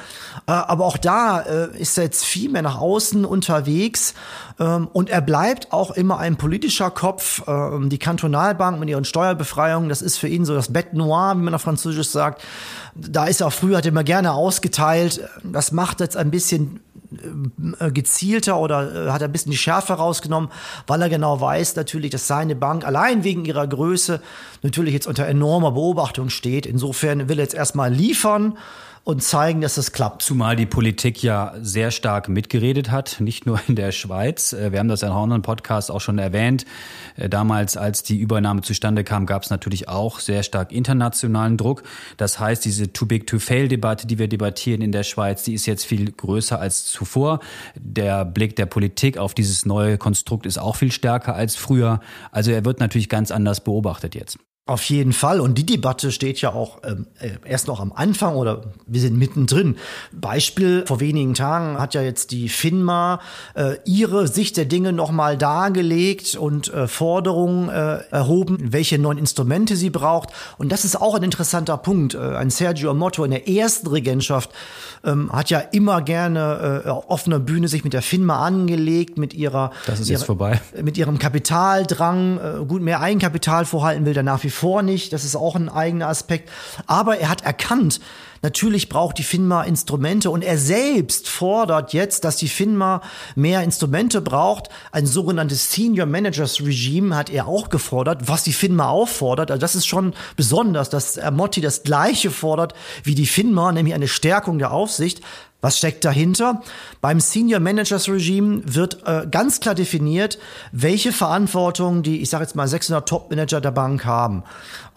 Äh, 0.46 0.52
aber 0.52 0.84
auch 0.84 0.96
da 0.96 1.40
äh, 1.40 1.76
ist 1.76 1.98
er 1.98 2.04
jetzt 2.04 2.24
viel 2.24 2.50
mehr 2.50 2.62
nach 2.62 2.78
außen 2.78 3.24
unterwegs. 3.24 4.14
Ähm, 4.60 4.88
und 4.92 5.10
er 5.10 5.20
bleibt 5.20 5.72
auch 5.72 5.90
immer 5.90 6.18
ein 6.18 6.36
politischer 6.36 6.90
Kopf. 6.90 7.42
Ähm, 7.48 7.88
die 7.88 7.98
Kantonalbank 7.98 8.78
mit 8.78 8.88
ihren 8.88 9.04
Steuerbefreiungen, 9.04 9.88
das 9.88 10.02
ist 10.02 10.18
für 10.18 10.28
ihn 10.28 10.44
so 10.44 10.54
das 10.54 10.72
Bête 10.72 10.94
Noir, 10.96 11.34
wie 11.36 11.42
man 11.42 11.54
auf 11.54 11.62
Französisch 11.62 12.08
sagt. 12.08 12.42
Da 12.94 13.26
ist 13.26 13.40
er 13.40 13.48
auch 13.48 13.52
früher, 13.52 13.78
hat 13.78 13.86
er 13.86 13.90
immer 13.90 14.04
gerne 14.04 14.32
ausgeteilt. 14.32 15.20
Das 15.42 15.72
macht 15.72 16.00
jetzt 16.00 16.16
ein 16.16 16.30
bisschen 16.30 16.80
gezielter 17.92 18.58
oder 18.58 19.08
äh, 19.08 19.10
hat 19.10 19.22
er 19.22 19.28
ein 19.28 19.32
bisschen 19.32 19.52
die 19.52 19.58
Schärfe 19.58 19.94
rausgenommen, 19.94 20.50
weil 20.86 21.02
er 21.02 21.08
genau 21.08 21.40
weiß 21.40 21.76
natürlich, 21.76 22.10
dass 22.10 22.26
seine 22.26 22.54
Bank 22.54 22.84
allein 22.84 23.24
wegen 23.24 23.44
ihrer 23.44 23.66
Größe 23.66 24.20
natürlich 24.62 24.94
jetzt 24.94 25.06
unter 25.06 25.26
enormer 25.26 25.72
Beobachtung 25.72 26.28
steht. 26.28 26.66
Insofern 26.66 27.28
will 27.28 27.38
er 27.38 27.44
jetzt 27.44 27.54
erstmal 27.54 27.92
liefern 27.92 28.56
und 29.04 29.22
zeigen, 29.22 29.60
dass 29.60 29.78
es 29.78 29.92
klappt. 29.92 30.22
Zumal 30.22 30.54
die 30.54 30.66
Politik 30.66 31.22
ja 31.22 31.54
sehr 31.60 31.90
stark 31.90 32.28
mitgeredet 32.28 32.90
hat, 32.90 33.16
nicht 33.20 33.46
nur 33.46 33.60
in 33.66 33.74
der 33.74 33.90
Schweiz. 33.90 34.52
Äh, 34.52 34.72
wir 34.72 34.78
haben 34.78 34.88
das 34.88 35.02
in 35.02 35.08
anderen 35.08 35.42
Podcast 35.42 35.90
auch 35.90 36.00
schon 36.00 36.18
erwähnt. 36.18 36.64
Äh, 37.16 37.28
damals, 37.28 37.76
als 37.76 38.02
die 38.02 38.18
Übernahme 38.18 38.62
zustande 38.62 39.02
kam, 39.02 39.26
gab 39.26 39.42
es 39.42 39.50
natürlich 39.50 39.88
auch 39.88 40.20
sehr 40.20 40.42
stark 40.42 40.70
internationalen 40.70 41.56
Druck. 41.56 41.82
Das 42.16 42.38
heißt, 42.38 42.64
diese 42.64 42.92
Too 42.92 43.06
Big 43.06 43.26
to 43.26 43.38
Fail 43.38 43.68
Debatte, 43.68 44.06
die 44.06 44.18
wir 44.18 44.28
debattieren 44.28 44.82
in 44.82 44.92
der 44.92 45.02
Schweiz, 45.02 45.42
die 45.42 45.54
ist 45.54 45.66
jetzt 45.66 45.84
viel 45.84 46.12
größer 46.12 46.60
als 46.60 46.86
zuvor. 46.86 47.40
Der 47.74 48.24
Blick 48.24 48.54
der 48.54 48.66
Politik 48.66 49.18
auf 49.18 49.34
dieses 49.34 49.66
neue 49.66 49.98
Konstrukt 49.98 50.46
ist 50.46 50.58
auch 50.58 50.76
viel 50.76 50.92
stärker 50.92 51.34
als 51.34 51.56
früher. 51.56 52.00
Also 52.30 52.52
er 52.52 52.64
wird 52.64 52.78
natürlich 52.78 53.08
ganz 53.08 53.32
anders 53.32 53.64
beobachtet 53.64 54.14
jetzt. 54.14 54.38
Auf 54.64 54.84
jeden 54.84 55.12
Fall. 55.12 55.40
Und 55.40 55.58
die 55.58 55.66
Debatte 55.66 56.12
steht 56.12 56.40
ja 56.40 56.52
auch 56.52 56.78
ähm, 56.84 57.06
äh, 57.18 57.30
erst 57.44 57.66
noch 57.66 57.80
am 57.80 57.92
Anfang 57.92 58.36
oder 58.36 58.62
wir 58.86 59.00
sind 59.00 59.18
mittendrin. 59.18 59.74
Beispiel, 60.12 60.84
vor 60.86 61.00
wenigen 61.00 61.34
Tagen 61.34 61.80
hat 61.80 61.94
ja 61.94 62.02
jetzt 62.02 62.30
die 62.30 62.48
FINMA 62.48 63.18
äh, 63.54 63.74
ihre 63.86 64.28
Sicht 64.28 64.56
der 64.56 64.66
Dinge 64.66 64.92
nochmal 64.92 65.36
dargelegt 65.36 66.36
und 66.36 66.72
äh, 66.72 66.86
Forderungen 66.86 67.70
äh, 67.70 68.04
erhoben, 68.12 68.56
welche 68.60 69.00
neuen 69.00 69.18
Instrumente 69.18 69.74
sie 69.74 69.90
braucht. 69.90 70.28
Und 70.58 70.70
das 70.70 70.84
ist 70.84 70.94
auch 70.94 71.16
ein 71.16 71.24
interessanter 71.24 71.76
Punkt. 71.76 72.14
Äh, 72.14 72.20
ein 72.20 72.50
Sergio 72.50 72.94
Motto 72.94 73.24
in 73.24 73.32
der 73.32 73.48
ersten 73.48 73.88
Regentschaft 73.88 74.50
ähm, 75.02 75.32
hat 75.32 75.50
ja 75.50 75.58
immer 75.58 76.02
gerne 76.02 76.82
äh, 76.84 76.88
auf 76.88 77.10
offener 77.10 77.40
Bühne 77.40 77.66
sich 77.66 77.82
mit 77.82 77.94
der 77.94 78.02
FINMA 78.02 78.46
angelegt, 78.46 79.18
mit 79.18 79.34
ihrer, 79.34 79.72
das 79.86 79.98
ist 79.98 80.08
ihrer, 80.08 80.18
jetzt 80.20 80.26
vorbei. 80.26 80.60
mit 80.80 80.96
ihrem 80.96 81.18
Kapitaldrang, 81.18 82.68
gut 82.68 82.80
mehr 82.80 83.00
Eigenkapital 83.00 83.64
vorhalten 83.64 84.06
will, 84.06 84.14
danach 84.14 84.44
wie 84.44 84.51
vor 84.52 84.82
nicht. 84.82 85.12
Das 85.12 85.24
ist 85.24 85.36
auch 85.36 85.56
ein 85.56 85.68
eigener 85.68 86.08
Aspekt. 86.08 86.50
Aber 86.86 87.18
er 87.18 87.28
hat 87.28 87.42
erkannt, 87.42 88.00
Natürlich 88.42 88.88
braucht 88.88 89.18
die 89.18 89.22
FINMA 89.22 89.62
Instrumente 89.62 90.28
und 90.28 90.42
er 90.42 90.58
selbst 90.58 91.28
fordert 91.28 91.92
jetzt, 91.92 92.24
dass 92.24 92.36
die 92.36 92.48
FINMA 92.48 93.00
mehr 93.36 93.62
Instrumente 93.62 94.20
braucht. 94.20 94.68
Ein 94.90 95.06
sogenanntes 95.06 95.70
Senior 95.70 96.06
Managers 96.06 96.60
Regime 96.60 97.14
hat 97.14 97.30
er 97.30 97.46
auch 97.46 97.68
gefordert, 97.68 98.26
was 98.26 98.42
die 98.42 98.52
FINMA 98.52 98.88
auffordert. 98.88 99.52
Also 99.52 99.60
das 99.60 99.76
ist 99.76 99.86
schon 99.86 100.12
besonders, 100.36 100.90
dass 100.90 101.20
Motti 101.30 101.60
das 101.60 101.84
Gleiche 101.84 102.32
fordert 102.32 102.74
wie 103.04 103.14
die 103.14 103.26
FINMA, 103.26 103.70
nämlich 103.70 103.94
eine 103.94 104.08
Stärkung 104.08 104.58
der 104.58 104.72
Aufsicht. 104.72 105.20
Was 105.62 105.78
steckt 105.78 106.04
dahinter? 106.04 106.60
Beim 107.00 107.20
Senior 107.20 107.60
Managers 107.60 108.08
Regime 108.08 108.62
wird 108.64 109.06
äh, 109.06 109.26
ganz 109.30 109.60
klar 109.60 109.74
definiert, 109.74 110.38
welche 110.72 111.12
Verantwortung 111.12 112.02
die, 112.02 112.20
ich 112.20 112.28
sage 112.28 112.44
jetzt 112.44 112.56
mal, 112.56 112.68
600 112.68 113.08
Top-Manager 113.08 113.60
der 113.60 113.70
Bank 113.70 114.04
haben. 114.04 114.42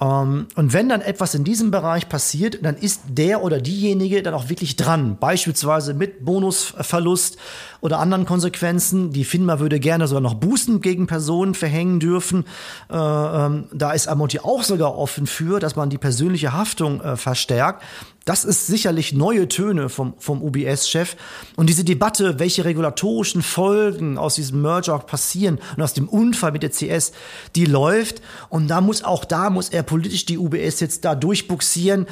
Ähm, 0.02 0.48
und 0.56 0.74
wenn 0.74 0.90
dann 0.90 1.02
etwas 1.02 1.36
in 1.36 1.44
diesem 1.44 1.72
Bereich 1.72 2.10
passiert, 2.10 2.66
dann 2.66 2.76
ist 2.76 3.02
der 3.08 3.26
der 3.36 3.44
oder 3.44 3.60
diejenige 3.60 4.22
dann 4.22 4.34
auch 4.34 4.50
wirklich 4.50 4.76
dran. 4.76 5.18
Beispielsweise 5.20 5.94
mit 5.94 6.24
Bonusverlust 6.24 7.38
oder 7.82 8.00
anderen 8.00 8.26
Konsequenzen. 8.26 9.12
Die 9.12 9.26
FINMA 9.26 9.60
würde 9.60 9.80
gerne 9.80 10.08
sogar 10.08 10.22
noch 10.22 10.36
Bußen 10.36 10.80
gegen 10.82 11.08
Personen 11.08 11.56
verhängen 11.56 12.00
dürfen. 12.00 12.46
Äh, 12.90 12.96
ähm, 12.96 13.66
da 13.74 13.92
ist 13.92 14.08
Amonti 14.08 14.40
auch 14.40 14.64
sogar 14.64 14.98
offen 14.98 15.28
für, 15.28 15.60
dass 15.60 15.76
man 15.76 15.90
die 15.90 15.98
persönliche 15.98 16.54
Haftung 16.54 17.02
äh, 17.02 17.18
verstärkt. 17.18 17.84
Das 18.26 18.44
ist 18.44 18.66
sicherlich 18.66 19.14
neue 19.14 19.48
Töne 19.48 19.88
vom, 19.88 20.16
vom 20.18 20.42
UBS-Chef. 20.42 21.16
Und 21.56 21.70
diese 21.70 21.84
Debatte, 21.84 22.40
welche 22.40 22.66
regulatorischen 22.66 23.44
Folgen 23.44 24.18
aus 24.18 24.34
diesem 24.34 24.64
Merger 24.64 24.98
passieren 24.98 25.60
und 25.78 25.84
aus 25.84 25.94
dem 25.94 26.10
Unfall 26.10 26.52
mit 26.52 26.64
der 26.64 26.72
CS, 26.72 27.12
die 27.56 27.66
läuft. 27.66 28.24
Und 28.50 28.68
da 28.68 28.82
muss 28.82 29.04
auch 29.04 29.26
da 29.26 29.52
muss 29.52 29.70
er 29.70 29.84
politisch 29.84 30.26
die 30.26 30.40
UBS 30.40 30.80
jetzt 30.80 31.06
da 31.06 31.14
durchbuxieren. 31.14 32.08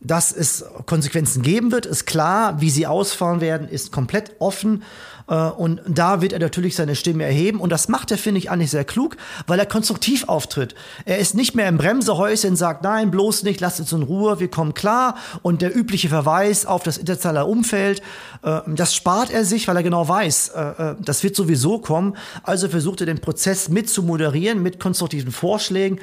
Dass 0.00 0.30
es 0.30 0.64
Konsequenzen 0.86 1.42
geben 1.42 1.72
wird, 1.72 1.84
ist 1.84 2.06
klar. 2.06 2.60
Wie 2.60 2.70
sie 2.70 2.86
ausfallen 2.86 3.40
werden, 3.40 3.68
ist 3.68 3.90
komplett 3.90 4.32
offen. 4.38 4.84
Äh, 5.28 5.34
und 5.34 5.80
da 5.86 6.20
wird 6.20 6.32
er 6.32 6.38
natürlich 6.38 6.76
seine 6.76 6.96
Stimme 6.96 7.24
erheben. 7.24 7.60
Und 7.60 7.70
das 7.70 7.88
macht 7.88 8.10
er, 8.10 8.18
finde 8.18 8.38
ich, 8.38 8.50
eigentlich 8.50 8.70
sehr 8.70 8.84
klug, 8.84 9.16
weil 9.46 9.58
er 9.58 9.66
konstruktiv 9.66 10.28
auftritt. 10.28 10.74
Er 11.04 11.18
ist 11.18 11.34
nicht 11.34 11.54
mehr 11.54 11.68
im 11.68 11.78
Bremsehäuschen, 11.78 12.56
sagt, 12.56 12.82
nein, 12.82 13.10
bloß 13.10 13.42
nicht, 13.42 13.60
lasst 13.60 13.80
uns 13.80 13.92
in 13.92 14.02
Ruhe, 14.02 14.40
wir 14.40 14.48
kommen 14.48 14.74
klar. 14.74 15.16
Und 15.42 15.62
der 15.62 15.76
übliche 15.76 16.08
Verweis 16.08 16.66
auf 16.66 16.82
das 16.82 16.98
internationale 16.98 17.46
Umfeld, 17.46 18.02
äh, 18.42 18.60
das 18.66 18.94
spart 18.94 19.30
er 19.30 19.44
sich, 19.44 19.68
weil 19.68 19.76
er 19.76 19.82
genau 19.82 20.08
weiß, 20.08 20.48
äh, 20.50 20.94
das 21.00 21.22
wird 21.22 21.36
sowieso 21.36 21.78
kommen. 21.78 22.16
Also 22.42 22.68
versucht 22.68 23.00
er 23.00 23.06
den 23.06 23.20
Prozess 23.20 23.68
mit 23.68 23.90
zu 23.90 24.02
moderieren, 24.02 24.62
mit 24.62 24.80
konstruktiven 24.80 25.32
Vorschlägen. 25.32 25.98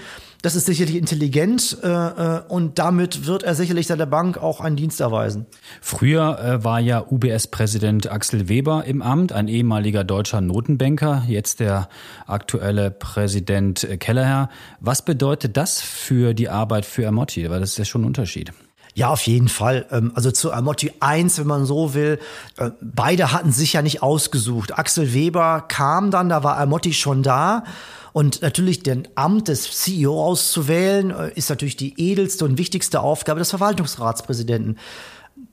Das 0.45 0.55
ist 0.55 0.67
sicherlich 0.67 0.95
intelligent 0.95 1.75
äh, 1.81 1.87
äh, 1.87 2.41
und 2.49 2.77
damit 2.77 3.25
wird 3.25 3.41
er 3.41 3.55
sicherlich 3.55 3.87
seiner 3.87 4.05
Bank 4.05 4.37
auch 4.37 4.61
einen 4.61 4.75
Dienst 4.75 5.01
erweisen. 5.01 5.47
Früher 5.81 6.37
äh, 6.37 6.63
war 6.63 6.79
ja 6.79 7.03
UBS-Präsident 7.03 8.11
Axel 8.11 8.47
Weber 8.47 8.85
im 8.85 9.01
Amt, 9.01 9.31
ein 9.31 9.47
ehemaliger 9.47 10.03
deutscher 10.03 10.41
Notenbanker, 10.41 11.23
jetzt 11.27 11.61
der 11.61 11.89
aktuelle 12.27 12.91
Präsident 12.91 13.85
äh, 13.85 13.97
Kelleher. 13.97 14.49
Was 14.79 15.03
bedeutet 15.03 15.57
das 15.57 15.81
für 15.81 16.35
die 16.35 16.47
Arbeit 16.47 16.85
für 16.85 17.01
Ermotti? 17.01 17.49
Weil 17.49 17.61
das 17.61 17.71
ist 17.71 17.79
ja 17.79 17.85
schon 17.85 18.03
ein 18.03 18.05
Unterschied. 18.05 18.53
Ja, 18.97 19.09
auf 19.09 19.27
jeden 19.27 19.49
Fall. 19.49 19.85
Ähm, 19.91 20.13
also 20.15 20.31
zu 20.31 20.53
Amotti 20.53 20.93
1, 21.01 21.37
wenn 21.37 21.47
man 21.47 21.65
so 21.65 21.93
will. 21.93 22.17
Äh, 22.57 22.71
beide 22.81 23.33
hatten 23.33 23.51
sich 23.51 23.73
ja 23.73 23.81
nicht 23.81 24.01
ausgesucht. 24.01 24.79
Axel 24.79 25.13
Weber 25.13 25.65
kam 25.67 26.11
dann, 26.11 26.29
da 26.29 26.43
war 26.43 26.57
Amotti 26.57 26.93
schon 26.93 27.21
da. 27.21 27.65
Und 28.13 28.41
natürlich 28.41 28.81
den 28.81 29.09
Amt 29.15 29.49
des 29.49 29.69
CEO 29.69 30.23
auszuwählen, 30.23 31.11
äh, 31.11 31.31
ist 31.35 31.49
natürlich 31.49 31.75
die 31.75 31.93
edelste 31.99 32.45
und 32.45 32.57
wichtigste 32.57 33.01
Aufgabe 33.01 33.39
des 33.39 33.49
Verwaltungsratspräsidenten 33.49 34.79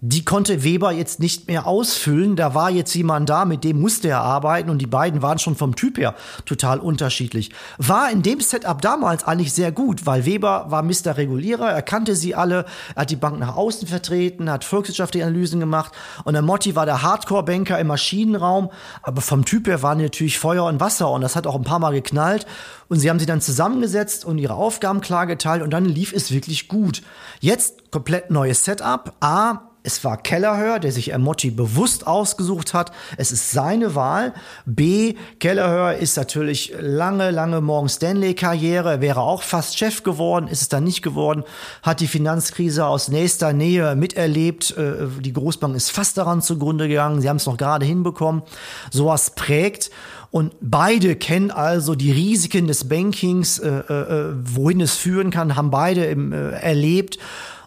die 0.05 0.25
konnte 0.25 0.65
Weber 0.65 0.91
jetzt 0.91 1.21
nicht 1.21 1.47
mehr 1.47 1.65
ausfüllen. 1.65 2.35
Da 2.35 2.57
war 2.57 2.73
jetzt 2.73 2.93
jemand 2.93 3.31
da, 3.31 3.45
mit 3.45 3.63
dem 3.63 3.81
musste 3.81 4.09
er 4.09 4.21
arbeiten 4.21 4.69
und 4.69 4.79
die 4.79 4.89
beiden 4.89 5.23
waren 5.23 5.39
schon 5.39 5.55
vom 5.55 5.77
Typ 5.77 5.97
her 5.97 6.17
total 6.45 6.81
unterschiedlich. 6.81 7.53
War 7.79 8.11
in 8.11 8.23
dem 8.23 8.41
Setup 8.41 8.83
damals 8.83 9.23
eigentlich 9.23 9.53
sehr 9.53 9.71
gut, 9.71 10.05
weil 10.05 10.27
Weber 10.27 10.67
war 10.71 10.83
Mr. 10.83 11.17
Regulierer, 11.17 11.71
er 11.71 11.83
kannte 11.83 12.17
sie 12.17 12.35
alle, 12.35 12.67
er 12.97 13.03
hat 13.03 13.11
die 13.11 13.17
Bank 13.17 13.39
nach 13.39 13.55
außen 13.55 13.87
vertreten, 13.87 14.51
hat 14.51 14.65
volkswirtschaftliche 14.65 15.25
Analysen 15.25 15.61
gemacht 15.61 15.93
und 16.25 16.33
der 16.33 16.43
Motti 16.43 16.75
war 16.75 16.85
der 16.85 17.03
Hardcore-Banker 17.03 17.79
im 17.79 17.87
Maschinenraum, 17.87 18.71
aber 19.05 19.21
vom 19.21 19.45
Typ 19.45 19.69
her 19.69 19.85
waren 19.85 19.99
natürlich 19.99 20.41
Feuer 20.41 20.65
und 20.65 20.81
Wasser 20.81 21.13
und 21.13 21.21
das 21.21 21.37
hat 21.37 21.47
auch 21.47 21.55
ein 21.55 21.63
paar 21.63 21.79
Mal 21.79 21.93
geknallt 21.93 22.45
und 22.89 22.99
sie 22.99 23.09
haben 23.09 23.21
sie 23.21 23.27
dann 23.27 23.41
zusammengesetzt 23.41 24.25
und 24.25 24.39
ihre 24.39 24.55
Aufgaben 24.55 25.01
klar 25.01 25.29
geteilt 25.29 25.63
und 25.63 25.71
dann 25.71 25.85
lief 25.85 26.13
es 26.13 26.33
wirklich 26.33 26.67
gut. 26.67 27.03
Jetzt 27.39 27.93
komplett 27.93 28.33
neues 28.33 28.65
Setup. 28.65 29.13
A, 29.21 29.72
es 29.85 30.05
war 30.05 30.17
Kellerhör, 30.17 30.79
der 30.79 30.93
sich 30.93 31.12
Emotti 31.12 31.51
bewusst 31.51 32.07
ausgesucht 32.07 32.73
hat. 32.73 32.93
Es 33.17 33.33
ist 33.33 33.51
seine 33.51 33.95
Wahl. 33.95 34.33
B, 34.65 35.15
Kellerhör 35.41 35.97
ist 35.97 36.17
natürlich 36.17 36.73
lange, 36.79 37.31
lange 37.31 37.61
Morgan 37.61 37.89
Stanley-Karriere. 37.89 38.91
Er 38.93 39.01
wäre 39.01 39.21
auch 39.21 39.43
fast 39.43 39.77
Chef 39.77 40.05
geworden, 40.05 40.47
ist 40.47 40.62
es 40.62 40.69
dann 40.69 40.85
nicht 40.85 41.03
geworden. 41.03 41.43
Hat 41.83 42.01
die 42.01 42.07
Finanzkrise 42.07 42.87
aus 42.87 43.09
nächster 43.09 43.53
Nähe 43.53 43.97
miterlebt. 43.97 44.77
Äh, 44.77 45.09
die 45.21 45.33
Großbank 45.33 45.75
ist 45.75 45.91
fast 45.91 46.17
daran 46.17 46.43
zugrunde 46.43 46.87
gegangen. 46.87 47.21
Sie 47.21 47.29
haben 47.29 47.39
es 47.39 47.47
noch 47.47 47.57
gerade 47.57 47.85
hinbekommen. 47.85 48.43
Sowas 48.91 49.35
prägt. 49.35 49.91
Und 50.31 50.55
beide 50.62 51.15
kennen 51.17 51.51
also 51.51 51.95
die 51.95 52.11
Risiken 52.11 52.67
des 52.67 52.89
Bankings, 52.89 53.59
äh, 53.59 53.69
äh, 53.69 54.33
wohin 54.43 54.81
es 54.81 54.97
führen 54.97 55.31
kann, 55.31 55.57
haben 55.57 55.71
beide 55.71 56.07
im, 56.07 56.33
äh, 56.33 56.53
erlebt. 56.53 57.19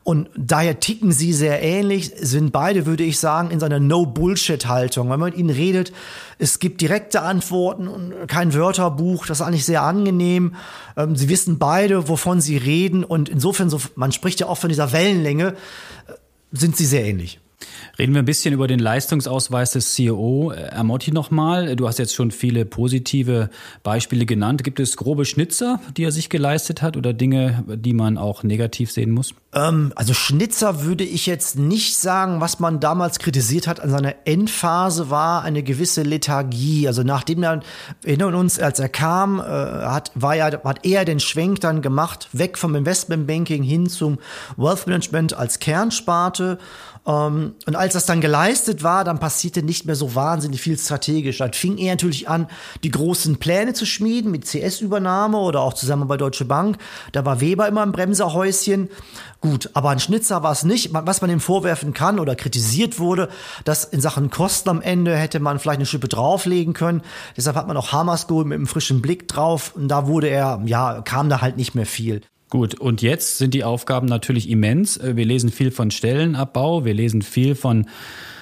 Und 0.05 0.29
daher 0.38 0.79
ticken 0.79 1.12
sie 1.12 1.33
sehr 1.33 1.63
ähnlich, 1.63 2.12
sind 2.15 2.51
beide, 2.51 2.85
würde 2.85 3.03
ich 3.03 3.17
sagen, 3.17 3.50
in 3.50 3.59
seiner 3.59 3.79
No-Bullshit-Haltung. 3.79 5.09
Wenn 5.09 5.19
man 5.19 5.31
mit 5.31 5.39
ihnen 5.39 5.50
redet, 5.50 5.91
es 6.38 6.59
gibt 6.59 6.79
direkte 6.81 7.24
Antworten 7.24 7.88
und 7.88 8.13
kein 8.27 8.53
Wörterbuch, 8.53 9.25
das 9.25 9.39
ist 9.39 9.45
eigentlich 9.47 9.65
sehr 9.65 9.81
angenehm. 9.81 10.53
Ähm, 10.95 11.15
sie 11.15 11.27
wissen 11.27 11.57
beide, 11.57 12.07
wovon 12.07 12.39
sie 12.39 12.55
reden 12.55 13.03
und 13.03 13.29
insofern, 13.29 13.71
so, 13.71 13.81
man 13.95 14.12
spricht 14.12 14.39
ja 14.39 14.45
auch 14.45 14.59
von 14.59 14.69
dieser 14.69 14.91
Wellenlänge, 14.91 15.55
äh, 16.07 16.13
sind 16.51 16.77
sie 16.77 16.85
sehr 16.85 17.03
ähnlich. 17.03 17.39
Reden 17.98 18.13
wir 18.13 18.22
ein 18.22 18.25
bisschen 18.25 18.53
über 18.53 18.67
den 18.67 18.79
Leistungsausweis 18.79 19.72
des 19.72 19.93
CEO 19.93 20.51
Ermotti 20.51 21.12
nochmal. 21.12 21.75
Du 21.75 21.88
hast 21.88 22.00
jetzt 22.00 22.13
schon 22.13 22.31
viele 22.31 22.65
positive 22.65 23.50
Beispiele 23.84 24.25
genannt. 24.25 24.63
Gibt 24.63 24.79
es 24.79 24.98
grobe 24.98 25.25
Schnitzer, 25.25 25.79
die 25.95 26.03
er 26.03 26.12
sich 26.12 26.29
geleistet 26.29 26.81
hat 26.81 26.98
oder 26.98 27.13
Dinge, 27.13 27.63
die 27.67 27.93
man 27.93 28.17
auch 28.17 28.43
negativ 28.43 28.91
sehen 28.91 29.12
muss? 29.12 29.34
Ähm, 29.53 29.93
also 29.95 30.13
Schnitzer 30.13 30.84
würde 30.84 31.03
ich 31.03 31.25
jetzt 31.25 31.57
nicht 31.57 31.98
sagen. 31.98 32.41
Was 32.41 32.60
man 32.60 32.79
damals 32.79 33.19
kritisiert 33.19 33.67
hat 33.67 33.79
an 33.79 33.89
seiner 33.89 34.15
Endphase 34.25 35.10
war 35.10 35.43
eine 35.43 35.63
gewisse 35.63 36.03
Lethargie. 36.03 36.88
Also 36.88 37.03
nachdem 37.03 37.43
er, 37.43 37.62
erinnern 38.03 38.36
uns, 38.36 38.60
als 38.60 38.79
er 38.79 38.89
kam, 38.89 39.39
äh, 39.39 39.43
hat, 39.43 40.12
war 40.15 40.36
ja, 40.36 40.51
hat 40.63 40.86
er 40.86 41.05
den 41.05 41.19
Schwenk 41.19 41.62
dann 41.62 41.81
gemacht, 41.81 42.29
weg 42.34 42.57
vom 42.57 42.75
Investmentbanking 42.75 43.63
hin 43.63 43.88
zum 43.88 44.19
Wealth 44.57 44.88
Management 44.88 45.34
als 45.34 45.60
Kernsparte. 45.60 46.57
Ähm, 47.07 47.55
und 47.65 47.75
als 47.75 47.93
das 47.93 48.05
dann 48.05 48.21
geleistet 48.21 48.83
war, 48.83 49.03
dann 49.03 49.19
passierte 49.19 49.63
nicht 49.63 49.85
mehr 49.85 49.95
so 49.95 50.15
wahnsinnig 50.15 50.62
viel 50.62 50.77
strategisch. 50.77 51.38
Dann 51.38 51.53
fing 51.53 51.77
er 51.77 51.93
natürlich 51.93 52.27
an, 52.27 52.47
die 52.83 52.91
großen 52.91 53.38
Pläne 53.38 53.74
zu 53.74 53.85
schmieden 53.85 54.31
mit 54.31 54.45
CS-Übernahme 54.45 55.38
oder 55.38 55.62
auch 55.62 55.74
zusammen 55.74 56.07
bei 56.07 56.17
Deutsche 56.17 56.45
Bank. 56.45 56.77
Da 57.12 57.25
war 57.25 57.41
Weber 57.41 57.67
immer 57.67 57.83
im 57.83 57.91
Bremserhäuschen. 57.91 58.89
Gut, 59.41 59.69
aber 59.74 59.89
ein 59.89 60.00
Schnitzer 60.00 60.41
war 60.41 60.51
es 60.51 60.63
nicht. 60.63 60.89
Was 60.93 61.21
man 61.21 61.29
ihm 61.29 61.39
vorwerfen 61.39 61.93
kann 61.93 62.19
oder 62.19 62.35
kritisiert 62.35 62.97
wurde, 62.97 63.29
dass 63.63 63.83
in 63.83 64.01
Sachen 64.01 64.31
Kosten 64.31 64.69
am 64.69 64.81
Ende 64.81 65.15
hätte 65.15 65.39
man 65.39 65.59
vielleicht 65.59 65.77
eine 65.77 65.85
Schippe 65.85 66.07
drauflegen 66.07 66.74
können. 66.74 67.03
Deshalb 67.38 67.55
hat 67.55 67.67
man 67.67 67.77
auch 67.77 67.91
Hamas 67.91 68.27
geholt 68.27 68.47
mit 68.47 68.55
einem 68.55 68.67
frischen 68.67 69.01
Blick 69.03 69.27
drauf. 69.27 69.74
Und 69.75 69.88
da 69.89 70.07
wurde 70.07 70.27
er, 70.29 70.62
ja, 70.65 71.01
kam 71.01 71.29
da 71.29 71.41
halt 71.41 71.57
nicht 71.57 71.75
mehr 71.75 71.85
viel. 71.85 72.21
Gut, 72.49 72.79
und 72.79 73.01
jetzt 73.01 73.37
sind 73.37 73.53
die 73.53 73.63
Aufgaben 73.63 74.07
natürlich 74.07 74.49
immens. 74.49 74.97
Äh, 74.97 75.15
wir 75.15 75.25
lesen 75.25 75.51
viel 75.51 75.71
von 75.71 75.91
Stellenabbau, 75.91 76.85
wir 76.85 76.93
lesen 76.93 77.21
viel 77.21 77.55
von 77.55 77.87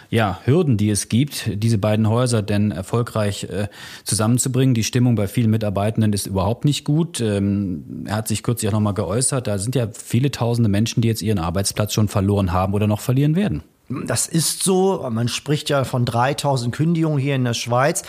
ja, 0.10 0.40
Hürden, 0.46 0.78
die 0.78 0.92
es 0.92 1.10
gibt, 1.10 1.50
diese 1.64 1.80
beiden 1.80 2.08
Häuser 2.08 2.44
denn 2.44 2.70
erfolgreich 2.70 3.46
äh, 3.46 3.68
zusammenzubringen. 4.04 4.76
Die 4.76 4.84
Stimmung 4.84 5.16
bei 5.16 5.28
vielen 5.28 5.50
Mitarbeitenden 5.50 6.14
ist 6.14 6.28
überhaupt 6.28 6.66
nicht 6.66 6.84
gut. 6.84 7.20
Ähm, 7.20 8.04
er 8.06 8.18
hat 8.18 8.28
sich 8.28 8.44
kürzlich 8.44 8.70
auch 8.70 8.74
nochmal 8.74 8.94
geäußert, 8.94 9.48
da 9.48 9.58
sind 9.58 9.74
ja 9.74 9.88
viele 9.92 10.30
tausende 10.30 10.70
Menschen, 10.70 11.02
die 11.02 11.08
jetzt 11.08 11.24
ihren 11.24 11.40
Arbeitsplatz 11.40 11.94
schon 11.94 12.10
verloren 12.10 12.52
haben 12.52 12.76
oder 12.76 12.86
noch 12.86 13.00
verlieren 13.00 13.36
werden. 13.36 13.64
Das 13.90 14.28
ist 14.28 14.64
so. 14.64 15.06
Man 15.12 15.28
spricht 15.28 15.70
ja 15.70 15.84
von 15.84 16.06
3000 16.06 16.74
Kündigungen 16.74 17.20
hier 17.20 17.36
in 17.36 17.44
der 17.44 17.54
Schweiz. 17.54 18.04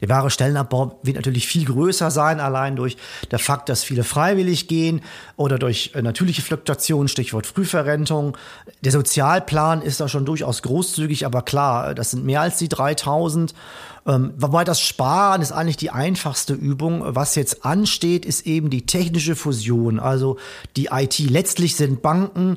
Der 0.00 0.08
wahre 0.08 0.30
Stellenabbau 0.30 0.98
wird 1.02 1.16
natürlich 1.16 1.46
viel 1.46 1.66
größer 1.66 2.10
sein, 2.10 2.40
allein 2.40 2.74
durch 2.74 2.96
der 3.30 3.38
Fakt, 3.38 3.68
dass 3.68 3.84
viele 3.84 4.02
freiwillig 4.02 4.66
gehen 4.66 5.02
oder 5.36 5.58
durch 5.58 5.92
äh, 5.94 6.02
natürliche 6.02 6.42
Fluktuationen, 6.42 7.06
Stichwort 7.06 7.46
Frühverrentung. 7.46 8.36
Der 8.80 8.92
Sozialplan 8.92 9.82
ist 9.82 10.00
da 10.00 10.08
schon 10.08 10.24
durchaus 10.24 10.62
großzügig, 10.62 11.26
aber 11.26 11.42
klar, 11.42 11.94
das 11.94 12.10
sind 12.10 12.24
mehr 12.24 12.40
als 12.40 12.56
die 12.56 12.68
3000. 12.68 13.54
Ähm, 14.06 14.32
wobei 14.36 14.64
das 14.64 14.80
Sparen 14.80 15.42
ist 15.42 15.52
eigentlich 15.52 15.76
die 15.76 15.90
einfachste 15.90 16.54
Übung. 16.54 17.02
Was 17.04 17.34
jetzt 17.34 17.64
ansteht, 17.64 18.24
ist 18.24 18.46
eben 18.46 18.70
die 18.70 18.86
technische 18.86 19.36
Fusion, 19.36 20.00
also 20.00 20.38
die 20.76 20.86
IT. 20.86 21.18
Letztlich 21.18 21.76
sind 21.76 22.02
Banken 22.02 22.56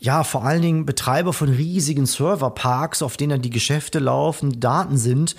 ja, 0.00 0.24
vor 0.24 0.44
allen 0.44 0.62
Dingen 0.62 0.86
Betreiber 0.86 1.34
von 1.34 1.50
riesigen 1.50 2.06
Serverparks, 2.06 3.02
auf 3.02 3.18
denen 3.18 3.42
die 3.42 3.50
Geschäfte 3.50 3.98
laufen, 3.98 4.58
Daten 4.58 4.96
sind. 4.96 5.36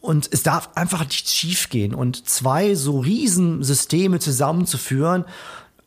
Und 0.00 0.28
es 0.30 0.42
darf 0.42 0.68
einfach 0.74 1.06
nicht 1.06 1.26
schiefgehen. 1.26 1.94
Und 1.94 2.28
zwei 2.28 2.74
so 2.74 3.00
Riesensysteme 3.00 4.18
zusammenzuführen, 4.18 5.24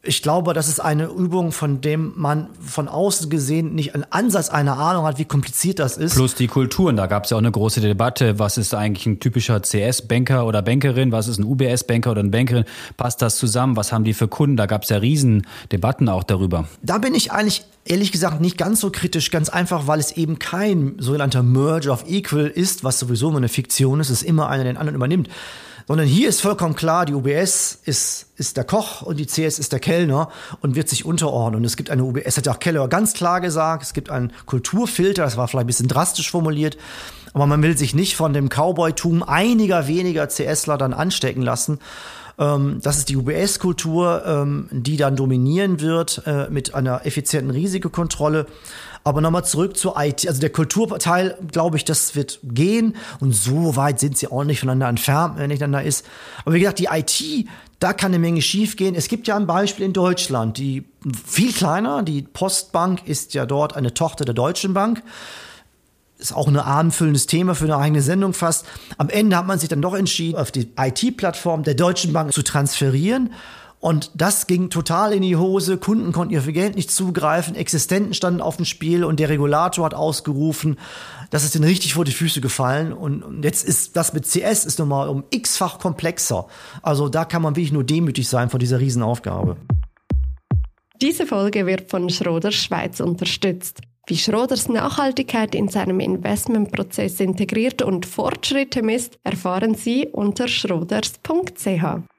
ich 0.08 0.22
glaube, 0.22 0.54
das 0.54 0.68
ist 0.68 0.80
eine 0.80 1.06
Übung, 1.06 1.52
von 1.52 1.82
dem 1.82 2.14
man 2.16 2.50
von 2.60 2.88
außen 2.88 3.30
gesehen 3.30 3.76
nicht 3.76 3.94
einen 3.94 4.06
Ansatz 4.10 4.50
einer 4.50 4.78
Ahnung 4.78 5.06
hat, 5.06 5.20
wie 5.20 5.26
kompliziert 5.26 5.80
das 5.80 5.98
ist. 5.98 6.16
Plus 6.16 6.36
die 6.36 6.48
Kulturen, 6.48 6.96
da 6.96 7.08
gab 7.08 7.26
es 7.26 7.32
ja 7.32 7.38
auch 7.38 7.42
eine 7.42 7.52
große 7.52 7.82
Debatte, 7.82 8.40
was 8.40 8.58
ist 8.58 8.74
eigentlich 8.74 9.06
ein 9.06 9.20
typischer 9.20 9.62
CS-Banker 9.62 10.46
oder 10.46 10.62
Bankerin, 10.62 11.12
was 11.12 11.28
ist 11.28 11.40
ein 11.40 11.44
UBS-Banker 11.44 12.12
oder 12.12 12.22
eine 12.22 12.30
Bankerin, 12.30 12.66
passt 12.96 13.22
das 13.22 13.36
zusammen, 13.38 13.76
was 13.76 13.92
haben 13.92 14.04
die 14.04 14.14
für 14.14 14.28
Kunden, 14.28 14.58
da 14.58 14.66
gab 14.66 14.84
es 14.84 14.90
ja 14.90 14.98
riesen 14.98 15.46
Debatten 15.72 16.10
auch 16.10 16.24
darüber. 16.24 16.68
Da 16.82 16.98
bin 16.98 17.14
ich 17.14 17.32
eigentlich 17.32 17.64
ehrlich 17.86 18.12
gesagt 18.12 18.42
nicht 18.42 18.58
ganz 18.58 18.80
so 18.80 18.90
kritisch, 18.90 19.32
ganz 19.32 19.50
einfach, 19.50 19.88
weil 19.88 20.00
es 20.00 20.14
eben 20.14 20.40
kein 20.40 20.96
sogenannter 21.00 21.44
Merge 21.44 21.90
of 21.90 22.06
Equal 22.08 22.48
ist, 22.48 22.84
was 22.84 23.00
sowieso 23.00 23.30
immer 23.30 23.38
eine 23.38 23.50
Fiktion 23.50 24.00
ist, 24.00 24.10
es 24.10 24.24
immer 24.24 24.50
einer 24.50 24.64
den 24.64 24.78
anderen 24.78 24.96
übernimmt. 24.96 25.30
Sondern 25.88 26.06
hier 26.06 26.28
ist 26.28 26.42
vollkommen 26.42 26.76
klar, 26.76 27.06
die 27.06 27.14
UBS 27.14 27.80
ist, 27.86 28.26
ist 28.36 28.58
der 28.58 28.66
Koch 28.66 29.04
und 29.04 29.18
die 29.18 29.26
CS 29.26 29.58
ist 29.58 29.72
der 29.72 29.80
Kellner 29.80 30.30
und 30.60 30.76
wird 30.76 30.90
sich 30.90 31.06
unterordnen. 31.06 31.62
Und 31.62 31.66
es 31.66 31.78
gibt 31.78 31.90
eine 31.90 32.04
UBS, 32.04 32.36
hat 32.36 32.46
ja 32.46 32.52
auch 32.52 32.60
Keller 32.60 32.90
ganz 32.90 33.14
klar 33.14 33.40
gesagt, 33.40 33.84
es 33.84 33.94
gibt 33.94 34.10
einen 34.10 34.34
Kulturfilter, 34.46 35.24
das 35.24 35.38
war 35.38 35.48
vielleicht 35.48 35.64
ein 35.64 35.68
bisschen 35.68 35.88
drastisch 35.88 36.30
formuliert, 36.30 36.78
aber 37.34 37.46
man 37.46 37.64
will 37.64 37.78
sich 37.78 37.96
nicht 37.96 38.18
von 38.18 38.34
dem 38.34 38.50
Cowboytum 38.50 39.24
einiger 39.24 39.88
weniger 39.88 40.28
CSler 40.28 40.78
dann 40.78 40.94
anstecken 40.94 41.42
lassen. 41.42 41.80
Ähm, 42.40 42.80
das 42.82 42.98
ist 42.98 43.10
die 43.10 43.18
UBS-Kultur, 43.18 44.24
ähm, 44.26 44.68
die 44.72 44.98
dann 44.98 45.16
dominieren 45.16 45.80
wird 45.80 46.22
äh, 46.26 46.48
mit 46.50 46.76
einer 46.76 47.06
effizienten 47.06 47.52
Risikokontrolle. 47.52 48.46
Aber 49.04 49.22
nochmal 49.22 49.46
zurück 49.46 49.78
zur 49.78 49.96
IT. 49.98 50.28
Also 50.28 50.42
der 50.42 50.50
Kulturteil, 50.50 51.38
glaube 51.52 51.78
ich, 51.78 51.86
das 51.86 52.16
wird 52.16 52.40
gehen. 52.44 52.96
Und 53.20 53.34
so 53.34 53.76
weit 53.76 54.00
sind 54.00 54.18
sie 54.18 54.28
auch 54.28 54.44
nicht 54.44 54.60
voneinander 54.60 54.90
entfernt, 54.90 55.36
wenn 55.38 55.48
miteinander 55.48 55.84
ist. 55.84 56.06
Aber 56.44 56.56
wie 56.56 56.60
gesagt, 56.60 56.80
die 56.80 56.90
IT, 56.92 57.48
da 57.80 57.94
kann 57.94 58.12
eine 58.12 58.20
Menge 58.20 58.42
schiefgehen. 58.42 58.96
Es 58.96 59.08
gibt 59.08 59.28
ja 59.28 59.38
ein 59.38 59.48
Beispiel 59.48 59.86
in 59.86 59.94
Deutschland, 59.94 60.58
die 60.58 60.84
viel 61.26 61.54
kleiner. 61.54 62.04
Die 62.04 62.22
Postbank 62.22 63.08
ist 63.08 63.34
ja 63.34 63.46
dort 63.46 63.76
eine 63.76 63.94
Tochter 63.94 64.26
der 64.26 64.34
Deutschen 64.34 64.74
Bank 64.74 65.02
ist 66.18 66.34
auch 66.34 66.48
ein 66.48 66.58
abendfüllendes 66.58 67.28
Thema 67.28 67.56
für 67.56 67.66
eine 67.66 67.78
eigene 67.78 68.02
Sendung 68.02 68.34
fast. 68.34 68.66
Am 68.98 69.10
Ende 69.10 69.38
hat 69.38 69.48
man 69.48 69.60
sich 69.60 69.70
dann 69.70 69.82
doch 69.82 69.94
entschieden, 69.94 70.38
auf 70.38 70.52
die 70.52 70.72
IT-Plattform 70.78 71.64
der 71.64 71.76
Deutschen 71.76 72.14
Bank 72.14 72.34
zu 72.34 72.44
transferieren. 72.44 73.32
Und 73.80 74.12
das 74.16 74.48
ging 74.48 74.72
total 74.72 75.14
in 75.14 75.22
die 75.22 75.36
Hose. 75.36 75.78
Kunden 75.78 76.12
konnten 76.12 76.34
ihr 76.34 76.42
Geld 76.42 76.76
nicht 76.76 76.90
zugreifen. 76.90 77.56
Existenten 77.56 78.16
standen 78.16 78.42
auf 78.42 78.56
dem 78.56 78.66
Spiel 78.66 79.04
und 79.04 79.20
der 79.20 79.30
Regulator 79.30 79.86
hat 79.86 79.94
ausgerufen, 79.94 80.78
das 81.30 81.44
ist 81.44 81.56
ihnen 81.56 81.66
richtig 81.66 81.94
vor 81.94 82.06
die 82.06 82.12
Füße 82.12 82.42
gefallen. 82.42 82.92
Und 82.92 83.44
jetzt 83.44 83.68
ist 83.68 83.96
das 83.96 84.14
mit 84.14 84.26
CS 84.26 84.66
ist 84.66 84.80
nochmal 84.80 85.10
um 85.10 85.26
x-fach 85.30 85.78
komplexer. 85.78 86.48
Also 86.82 87.10
da 87.10 87.26
kann 87.26 87.44
man 87.44 87.56
wirklich 87.56 87.72
nur 87.72 87.84
demütig 87.84 88.28
sein 88.28 88.50
vor 88.50 88.60
dieser 88.60 88.80
Riesenaufgabe. 88.80 89.58
Diese 91.00 91.28
Folge 91.28 91.68
wird 91.68 91.92
von 91.92 92.10
Schroder 92.10 92.52
Schweiz 92.52 93.00
unterstützt. 93.00 93.82
Wie 94.10 94.18
Schroders 94.18 94.70
Nachhaltigkeit 94.70 95.54
in 95.54 95.68
seinem 95.68 96.00
Investmentprozess 96.00 97.20
integriert 97.20 97.82
und 97.82 98.06
Fortschritte 98.06 98.82
misst, 98.82 99.20
erfahren 99.26 99.76
Sie 99.76 100.08
unter 100.08 100.48
schroders.ch. 100.48 102.17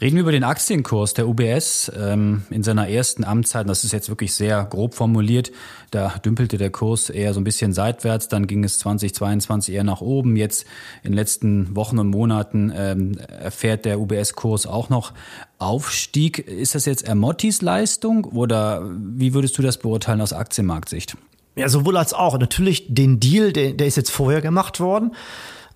Reden 0.00 0.16
wir 0.16 0.22
über 0.22 0.32
den 0.32 0.44
Aktienkurs 0.44 1.12
der 1.12 1.28
UBS 1.28 1.92
ähm, 1.94 2.44
in 2.48 2.62
seiner 2.62 2.88
ersten 2.88 3.22
Amtszeit. 3.22 3.68
Das 3.68 3.84
ist 3.84 3.92
jetzt 3.92 4.08
wirklich 4.08 4.34
sehr 4.34 4.64
grob 4.64 4.94
formuliert. 4.94 5.52
Da 5.90 6.14
dümpelte 6.24 6.56
der 6.56 6.70
Kurs 6.70 7.10
eher 7.10 7.34
so 7.34 7.40
ein 7.40 7.44
bisschen 7.44 7.74
seitwärts. 7.74 8.28
Dann 8.28 8.46
ging 8.46 8.64
es 8.64 8.78
2022 8.78 9.74
eher 9.74 9.84
nach 9.84 10.00
oben. 10.00 10.36
Jetzt 10.36 10.64
in 11.02 11.10
den 11.10 11.16
letzten 11.16 11.76
Wochen 11.76 11.98
und 11.98 12.08
Monaten 12.08 12.72
ähm, 12.74 13.18
erfährt 13.18 13.84
der 13.84 14.00
UBS-Kurs 14.00 14.66
auch 14.66 14.88
noch 14.88 15.12
Aufstieg. 15.58 16.38
Ist 16.38 16.74
das 16.74 16.86
jetzt 16.86 17.06
Ermottis 17.06 17.60
Leistung 17.60 18.24
oder 18.24 18.88
wie 18.96 19.34
würdest 19.34 19.58
du 19.58 19.62
das 19.62 19.76
beurteilen 19.76 20.22
aus 20.22 20.32
Aktienmarktsicht? 20.32 21.18
Ja, 21.56 21.68
sowohl 21.68 21.98
als 21.98 22.14
auch. 22.14 22.38
Natürlich 22.38 22.86
den 22.88 23.20
Deal, 23.20 23.52
der, 23.52 23.72
der 23.74 23.86
ist 23.86 23.96
jetzt 23.96 24.10
vorher 24.10 24.40
gemacht 24.40 24.80
worden. 24.80 25.12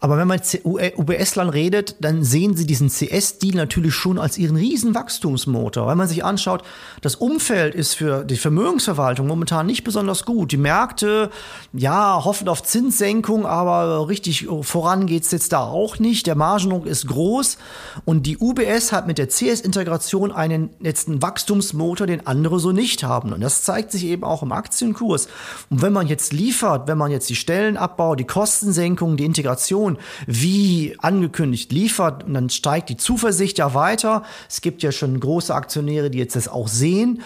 Aber 0.04 0.18
wenn 0.18 0.28
man 0.28 0.38
UBS-Lern 0.38 1.48
redet, 1.48 1.96
dann 1.98 2.24
sehen 2.24 2.54
sie 2.54 2.66
diesen 2.66 2.90
CS-Deal 2.90 3.54
natürlich 3.54 3.94
schon 3.94 4.18
als 4.18 4.36
ihren 4.36 4.54
riesen 4.54 4.94
Wachstumsmotor. 4.94 5.88
Wenn 5.88 5.96
man 5.96 6.08
sich 6.08 6.22
anschaut, 6.22 6.62
das 7.00 7.14
Umfeld 7.14 7.74
ist 7.74 7.94
für 7.94 8.22
die 8.22 8.36
Vermögensverwaltung 8.36 9.26
momentan 9.26 9.64
nicht 9.64 9.82
besonders 9.82 10.26
gut. 10.26 10.52
Die 10.52 10.58
Märkte, 10.58 11.30
ja, 11.72 12.22
hoffen 12.22 12.48
auf 12.48 12.62
Zinssenkung, 12.62 13.46
aber 13.46 14.06
richtig 14.06 14.46
voran 14.60 15.06
geht's 15.06 15.30
jetzt 15.30 15.54
da 15.54 15.60
auch 15.60 15.98
nicht. 15.98 16.26
Der 16.26 16.34
Margendruck 16.34 16.84
ist 16.84 17.06
groß 17.06 17.56
und 18.04 18.26
die 18.26 18.36
UBS 18.36 18.92
hat 18.92 19.06
mit 19.06 19.16
der 19.16 19.30
CS-Integration 19.30 20.32
einen 20.32 20.68
letzten 20.80 21.22
Wachstumsmotor, 21.22 22.06
den 22.06 22.26
andere 22.26 22.60
so 22.60 22.72
nicht 22.72 23.04
haben. 23.04 23.32
Und 23.32 23.40
das 23.40 23.62
zeigt 23.62 23.90
sich 23.90 24.04
eben 24.04 24.24
auch 24.24 24.42
im 24.42 24.52
Aktienkurs. 24.52 25.28
Und 25.70 25.80
wenn 25.80 25.94
man 25.94 26.08
jetzt 26.08 26.34
liefert, 26.34 26.88
wenn 26.88 26.98
man 26.98 27.10
jetzt 27.10 27.30
die 27.30 27.36
Stellenabbau, 27.36 28.16
die 28.16 28.26
Kostensenkung, 28.26 29.16
die 29.16 29.24
Integration 29.24 29.93
wie 30.26 30.96
angekündigt 30.98 31.72
liefert 31.72 32.24
und 32.24 32.34
dann 32.34 32.50
steigt 32.50 32.88
die 32.88 32.96
Zuversicht 32.96 33.58
ja 33.58 33.74
weiter. 33.74 34.22
Es 34.48 34.60
gibt 34.60 34.82
ja 34.82 34.92
schon 34.92 35.18
große 35.18 35.54
Aktionäre, 35.54 36.10
die 36.10 36.18
jetzt 36.18 36.36
das 36.36 36.48
auch 36.48 36.68
sehen. 36.68 37.22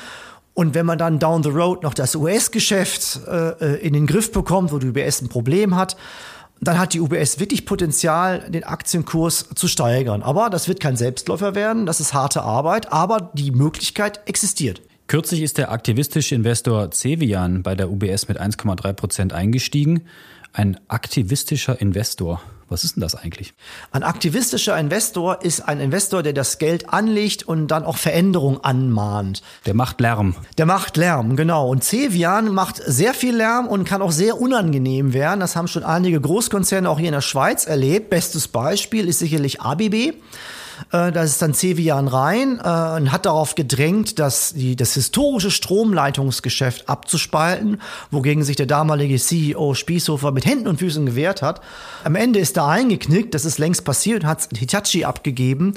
Und 0.55 0.75
wenn 0.75 0.87
man 0.87 0.99
dann 0.99 1.21
down 1.21 1.43
the 1.45 1.51
road 1.51 1.85
noch 1.85 1.95
das 1.95 2.17
US-Geschäft 2.17 3.21
äh, 3.29 3.77
in 3.77 3.93
den 3.93 4.07
Griff 4.09 4.33
bekommt, 4.33 4.73
wo 4.73 4.79
die 4.79 4.89
UBS 4.89 5.23
ein 5.23 5.29
Problem 5.29 5.77
hat, 5.77 5.97
dann 6.61 6.79
hat 6.79 6.95
die 6.95 7.01
UBS 7.01 7.39
wirklich 7.39 7.65
Potenzial, 7.65 8.41
den 8.49 8.65
Aktienkurs 8.65 9.49
zu 9.55 9.69
steigern. 9.69 10.23
Aber 10.23 10.51
das 10.51 10.67
wird 10.67 10.81
kein 10.81 10.97
Selbstläufer 10.97 11.55
werden, 11.55 11.87
das 11.87 12.01
ist 12.01 12.15
harte 12.15 12.43
Arbeit, 12.43 12.93
aber 12.93 13.31
die 13.35 13.53
Möglichkeit 13.53 14.21
existiert. 14.27 14.83
Kürzlich 15.07 15.43
ist 15.43 15.57
der 15.57 15.71
aktivistische 15.71 16.35
Investor 16.35 16.91
Cevian 16.91 17.63
bei 17.63 17.75
der 17.75 17.91
UBS 17.91 18.29
mit 18.29 18.41
1,3 18.41 18.93
Prozent 18.93 19.33
eingestiegen. 19.33 20.03
Ein 20.53 20.79
aktivistischer 20.89 21.81
Investor. 21.81 22.43
Was 22.69 22.85
ist 22.85 22.97
denn 22.97 23.01
das 23.01 23.15
eigentlich? 23.15 23.55
Ein 23.93 24.03
aktivistischer 24.03 24.79
Investor 24.79 25.43
ist 25.43 25.61
ein 25.61 25.81
Investor, 25.81 26.23
der 26.23 26.35
das 26.35 26.59
Geld 26.59 26.93
anlegt 26.93 27.43
und 27.43 27.69
dann 27.69 27.85
auch 27.85 27.97
Veränderung 27.97 28.63
anmahnt. 28.63 29.43
Der 29.65 29.75
macht 29.75 30.01
Lärm. 30.01 30.37
Der 30.59 30.67
macht 30.67 30.97
Lärm, 30.97 31.37
genau. 31.37 31.69
Und 31.69 31.83
Cevian 31.83 32.53
macht 32.53 32.77
sehr 32.77 33.15
viel 33.15 33.37
Lärm 33.37 33.67
und 33.67 33.85
kann 33.85 34.03
auch 34.03 34.13
sehr 34.13 34.41
unangenehm 34.41 35.15
werden. 35.15 35.41
Das 35.41 35.57
haben 35.57 35.69
schon 35.69 35.85
einige 35.85 36.21
Großkonzerne 36.21 36.91
auch 36.91 36.99
hier 36.99 37.09
in 37.09 37.15
der 37.15 37.21
Schweiz 37.23 37.67
erlebt. 37.67 38.11
Bestes 38.11 38.49
Beispiel 38.49 39.09
ist 39.09 39.19
sicherlich 39.19 39.61
ABB. 39.63 40.15
Äh, 40.93 41.13
da 41.13 41.23
ist 41.23 41.41
dann 41.43 41.55
Cevian 41.55 42.09
rein 42.09 42.61
äh, 42.63 42.97
und 42.97 43.13
hat 43.13 43.27
darauf 43.27 43.55
gedrängt, 43.55 44.19
dass 44.19 44.55
die, 44.55 44.77
das 44.77 44.95
historische 44.95 45.51
Stromleitungsgeschäft 45.51 46.89
abzuspalten, 46.89 47.81
wogegen 48.11 48.45
sich 48.45 48.57
der 48.57 48.67
damalige 48.67 49.19
CEO 49.19 49.75
Spießhofer 49.75 50.33
mit 50.33 50.47
Händen 50.47 50.69
und 50.69 50.79
Füßen 50.79 51.07
gewehrt 51.07 51.43
hat. 51.43 51.61
Am 52.05 52.15
Ende 52.15 52.39
ist 52.39 52.57
da 52.57 52.69
eingeknickt, 52.69 53.35
das 53.35 53.45
ist 53.45 53.59
längst 53.59 53.85
passiert, 53.85 54.25
hat 54.25 54.49
Hitachi 54.55 55.05
abgegeben 55.05 55.75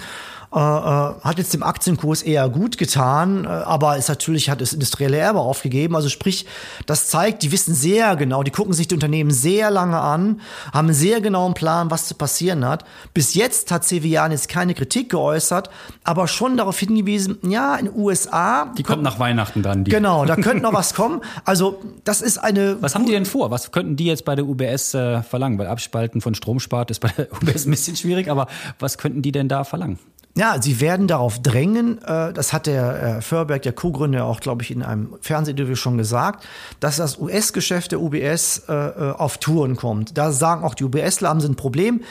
äh, 0.53 0.57
äh, 0.57 0.59
hat 0.59 1.37
jetzt 1.37 1.53
dem 1.53 1.63
Aktienkurs 1.63 2.23
eher 2.23 2.49
gut 2.49 2.77
getan, 2.77 3.45
äh, 3.45 3.47
aber 3.47 3.95
ist 3.95 4.09
natürlich 4.09 4.49
hat 4.49 4.59
das 4.59 4.73
industrielle 4.73 5.17
Erbe 5.17 5.39
aufgegeben. 5.39 5.95
Also 5.95 6.09
sprich, 6.09 6.45
das 6.85 7.07
zeigt, 7.07 7.43
die 7.43 7.53
wissen 7.53 7.73
sehr 7.73 8.17
genau, 8.17 8.43
die 8.43 8.51
gucken 8.51 8.73
sich 8.73 8.89
die 8.89 8.95
Unternehmen 8.95 9.31
sehr 9.31 9.71
lange 9.71 9.97
an, 9.97 10.41
haben 10.73 10.87
einen 10.87 10.93
sehr 10.93 11.21
genauen 11.21 11.53
Plan, 11.53 11.89
was 11.89 12.07
zu 12.07 12.15
passieren 12.15 12.65
hat. 12.65 12.83
Bis 13.13 13.33
jetzt 13.33 13.71
hat 13.71 13.85
Cevian 13.85 14.31
jetzt 14.31 14.49
keine 14.49 14.73
Kritik 14.73 15.09
geäußert, 15.11 15.69
aber 16.03 16.27
schon 16.27 16.57
darauf 16.57 16.77
hingewiesen, 16.77 17.37
ja, 17.43 17.77
in 17.77 17.85
den 17.85 17.95
USA. 17.95 18.73
Die 18.77 18.83
kommt 18.83 19.03
nach 19.03 19.19
Weihnachten 19.19 19.61
dann. 19.61 19.85
Die. 19.85 19.91
Genau, 19.91 20.25
da 20.25 20.35
könnte 20.35 20.63
noch 20.63 20.73
was 20.73 20.93
kommen. 20.95 21.21
Also 21.45 21.79
das 22.03 22.21
ist 22.21 22.37
eine. 22.37 22.75
Was 22.81 22.93
haben 22.93 23.05
die 23.05 23.13
denn 23.13 23.25
vor? 23.25 23.51
Was 23.51 23.71
könnten 23.71 23.95
die 23.95 24.05
jetzt 24.05 24.25
bei 24.25 24.35
der 24.35 24.45
UBS 24.45 24.95
äh, 24.95 25.23
verlangen? 25.23 25.57
Weil 25.57 25.67
Abspalten 25.67 26.19
von 26.19 26.35
Stromspart 26.35 26.91
ist 26.91 26.99
bei 26.99 27.07
der 27.07 27.31
UBS 27.41 27.65
ein 27.65 27.71
bisschen 27.71 27.95
schwierig, 27.95 28.29
aber 28.29 28.47
was 28.79 28.97
könnten 28.97 29.21
die 29.21 29.31
denn 29.31 29.47
da 29.47 29.63
verlangen? 29.63 29.97
Ja, 30.33 30.61
sie 30.61 30.79
werden 30.79 31.07
darauf 31.07 31.41
drängen, 31.41 32.01
äh, 32.03 32.31
das 32.31 32.53
hat 32.53 32.65
der 32.65 33.17
äh, 33.17 33.21
Förberg, 33.21 33.63
der 33.63 33.73
Co-Gründer, 33.73 34.23
auch, 34.23 34.39
glaube 34.39 34.63
ich, 34.63 34.71
in 34.71 34.81
einem 34.81 35.15
Fernsehinterview 35.19 35.75
schon 35.75 35.97
gesagt, 35.97 36.45
dass 36.79 36.95
das 36.95 37.17
US-Geschäft 37.19 37.91
der 37.91 37.99
UBS 37.99 38.63
äh, 38.69 38.71
auf 39.17 39.39
Touren 39.39 39.75
kommt. 39.75 40.17
Da 40.17 40.31
sagen 40.31 40.63
auch 40.63 40.73
die 40.73 40.85
UBSler, 40.85 41.27
haben 41.27 41.41
sie 41.41 41.49
ein 41.49 41.55
Problem. 41.55 42.01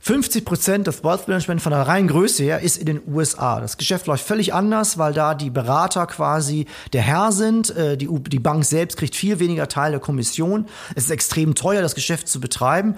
50 0.00 0.44
Prozent 0.44 0.86
des 0.86 1.04
Wealth 1.04 1.28
Management 1.28 1.60
von 1.60 1.72
der 1.72 1.82
reinen 1.82 2.08
Größe 2.08 2.44
her 2.44 2.60
ist 2.60 2.78
in 2.78 2.86
den 2.86 3.02
USA. 3.08 3.60
Das 3.60 3.76
Geschäft 3.76 4.06
läuft 4.06 4.24
völlig 4.24 4.54
anders, 4.54 4.98
weil 4.98 5.12
da 5.12 5.34
die 5.34 5.50
Berater 5.50 6.06
quasi 6.06 6.66
der 6.92 7.02
Herr 7.02 7.32
sind. 7.32 7.74
Die, 7.76 8.06
die 8.06 8.38
Bank 8.38 8.64
selbst 8.64 8.98
kriegt 8.98 9.16
viel 9.16 9.40
weniger 9.40 9.66
Teil 9.66 9.90
der 9.90 10.00
Kommission. 10.00 10.66
Es 10.94 11.04
ist 11.04 11.10
extrem 11.10 11.56
teuer, 11.56 11.82
das 11.82 11.96
Geschäft 11.96 12.28
zu 12.28 12.38
betreiben. 12.38 12.94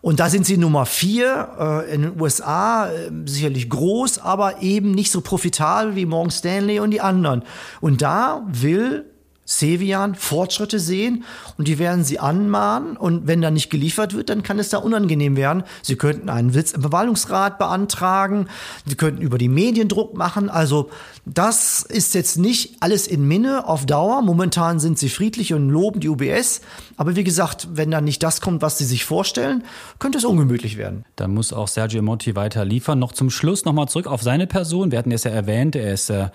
Und 0.00 0.20
da 0.20 0.30
sind 0.30 0.46
sie 0.46 0.56
Nummer 0.56 0.86
vier 0.86 1.84
äh, 1.88 1.94
in 1.94 2.02
den 2.02 2.20
USA, 2.20 2.88
äh, 2.88 3.10
sicherlich 3.26 3.68
groß, 3.68 4.18
aber 4.18 4.62
eben 4.62 4.92
nicht 4.92 5.10
so 5.10 5.20
profitabel 5.20 5.96
wie 5.96 6.06
Morgan 6.06 6.30
Stanley 6.30 6.80
und 6.80 6.90
die 6.90 7.00
anderen. 7.00 7.42
Und 7.80 8.02
da 8.02 8.42
will 8.46 9.04
Sevian 9.50 10.14
Fortschritte 10.14 10.78
sehen 10.78 11.24
und 11.56 11.68
die 11.68 11.78
werden 11.78 12.04
sie 12.04 12.18
anmahnen 12.18 12.98
und 12.98 13.26
wenn 13.26 13.40
da 13.40 13.50
nicht 13.50 13.70
geliefert 13.70 14.12
wird, 14.14 14.28
dann 14.28 14.42
kann 14.42 14.58
es 14.58 14.68
da 14.68 14.76
unangenehm 14.76 15.36
werden. 15.36 15.62
Sie 15.80 15.96
könnten 15.96 16.28
einen 16.28 16.52
Witz 16.52 16.72
im 16.72 16.82
Verwaltungsrat 16.82 17.58
beantragen, 17.58 18.48
sie 18.84 18.94
könnten 18.94 19.22
über 19.22 19.38
die 19.38 19.48
Medien 19.48 19.88
Druck 19.88 20.14
machen. 20.14 20.50
Also 20.50 20.90
das 21.24 21.80
ist 21.82 22.14
jetzt 22.14 22.36
nicht 22.36 22.76
alles 22.80 23.06
in 23.06 23.26
Minne 23.26 23.66
auf 23.66 23.86
Dauer. 23.86 24.20
Momentan 24.20 24.80
sind 24.80 24.98
sie 24.98 25.08
friedlich 25.08 25.54
und 25.54 25.70
loben 25.70 26.00
die 26.00 26.10
UBS. 26.10 26.60
Aber 26.98 27.16
wie 27.16 27.24
gesagt, 27.24 27.68
wenn 27.72 27.90
dann 27.90 28.04
nicht 28.04 28.22
das 28.22 28.42
kommt, 28.42 28.60
was 28.60 28.76
sie 28.76 28.84
sich 28.84 29.06
vorstellen, 29.06 29.64
könnte 29.98 30.18
es 30.18 30.26
ungemütlich 30.26 30.76
werden. 30.76 31.06
Dann 31.16 31.32
muss 31.32 31.54
auch 31.54 31.68
Sergio 31.68 32.02
Monti 32.02 32.36
weiter 32.36 32.66
liefern. 32.66 32.98
Noch 32.98 33.12
zum 33.12 33.30
Schluss 33.30 33.64
nochmal 33.64 33.88
zurück 33.88 34.08
auf 34.08 34.22
seine 34.22 34.46
Person. 34.46 34.90
Wir 34.90 34.98
hatten 34.98 35.12
es 35.12 35.24
ja 35.24 35.30
erwähnt, 35.30 35.74
er 35.74 35.94
ist 35.94 36.10
äh, 36.10 36.28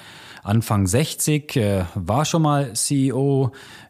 Anfang 0.44 0.88
60, 0.88 1.56
äh, 1.56 1.86
war 1.96 2.26
schon 2.26 2.42
mal 2.42 2.74
CEO, 2.74 3.03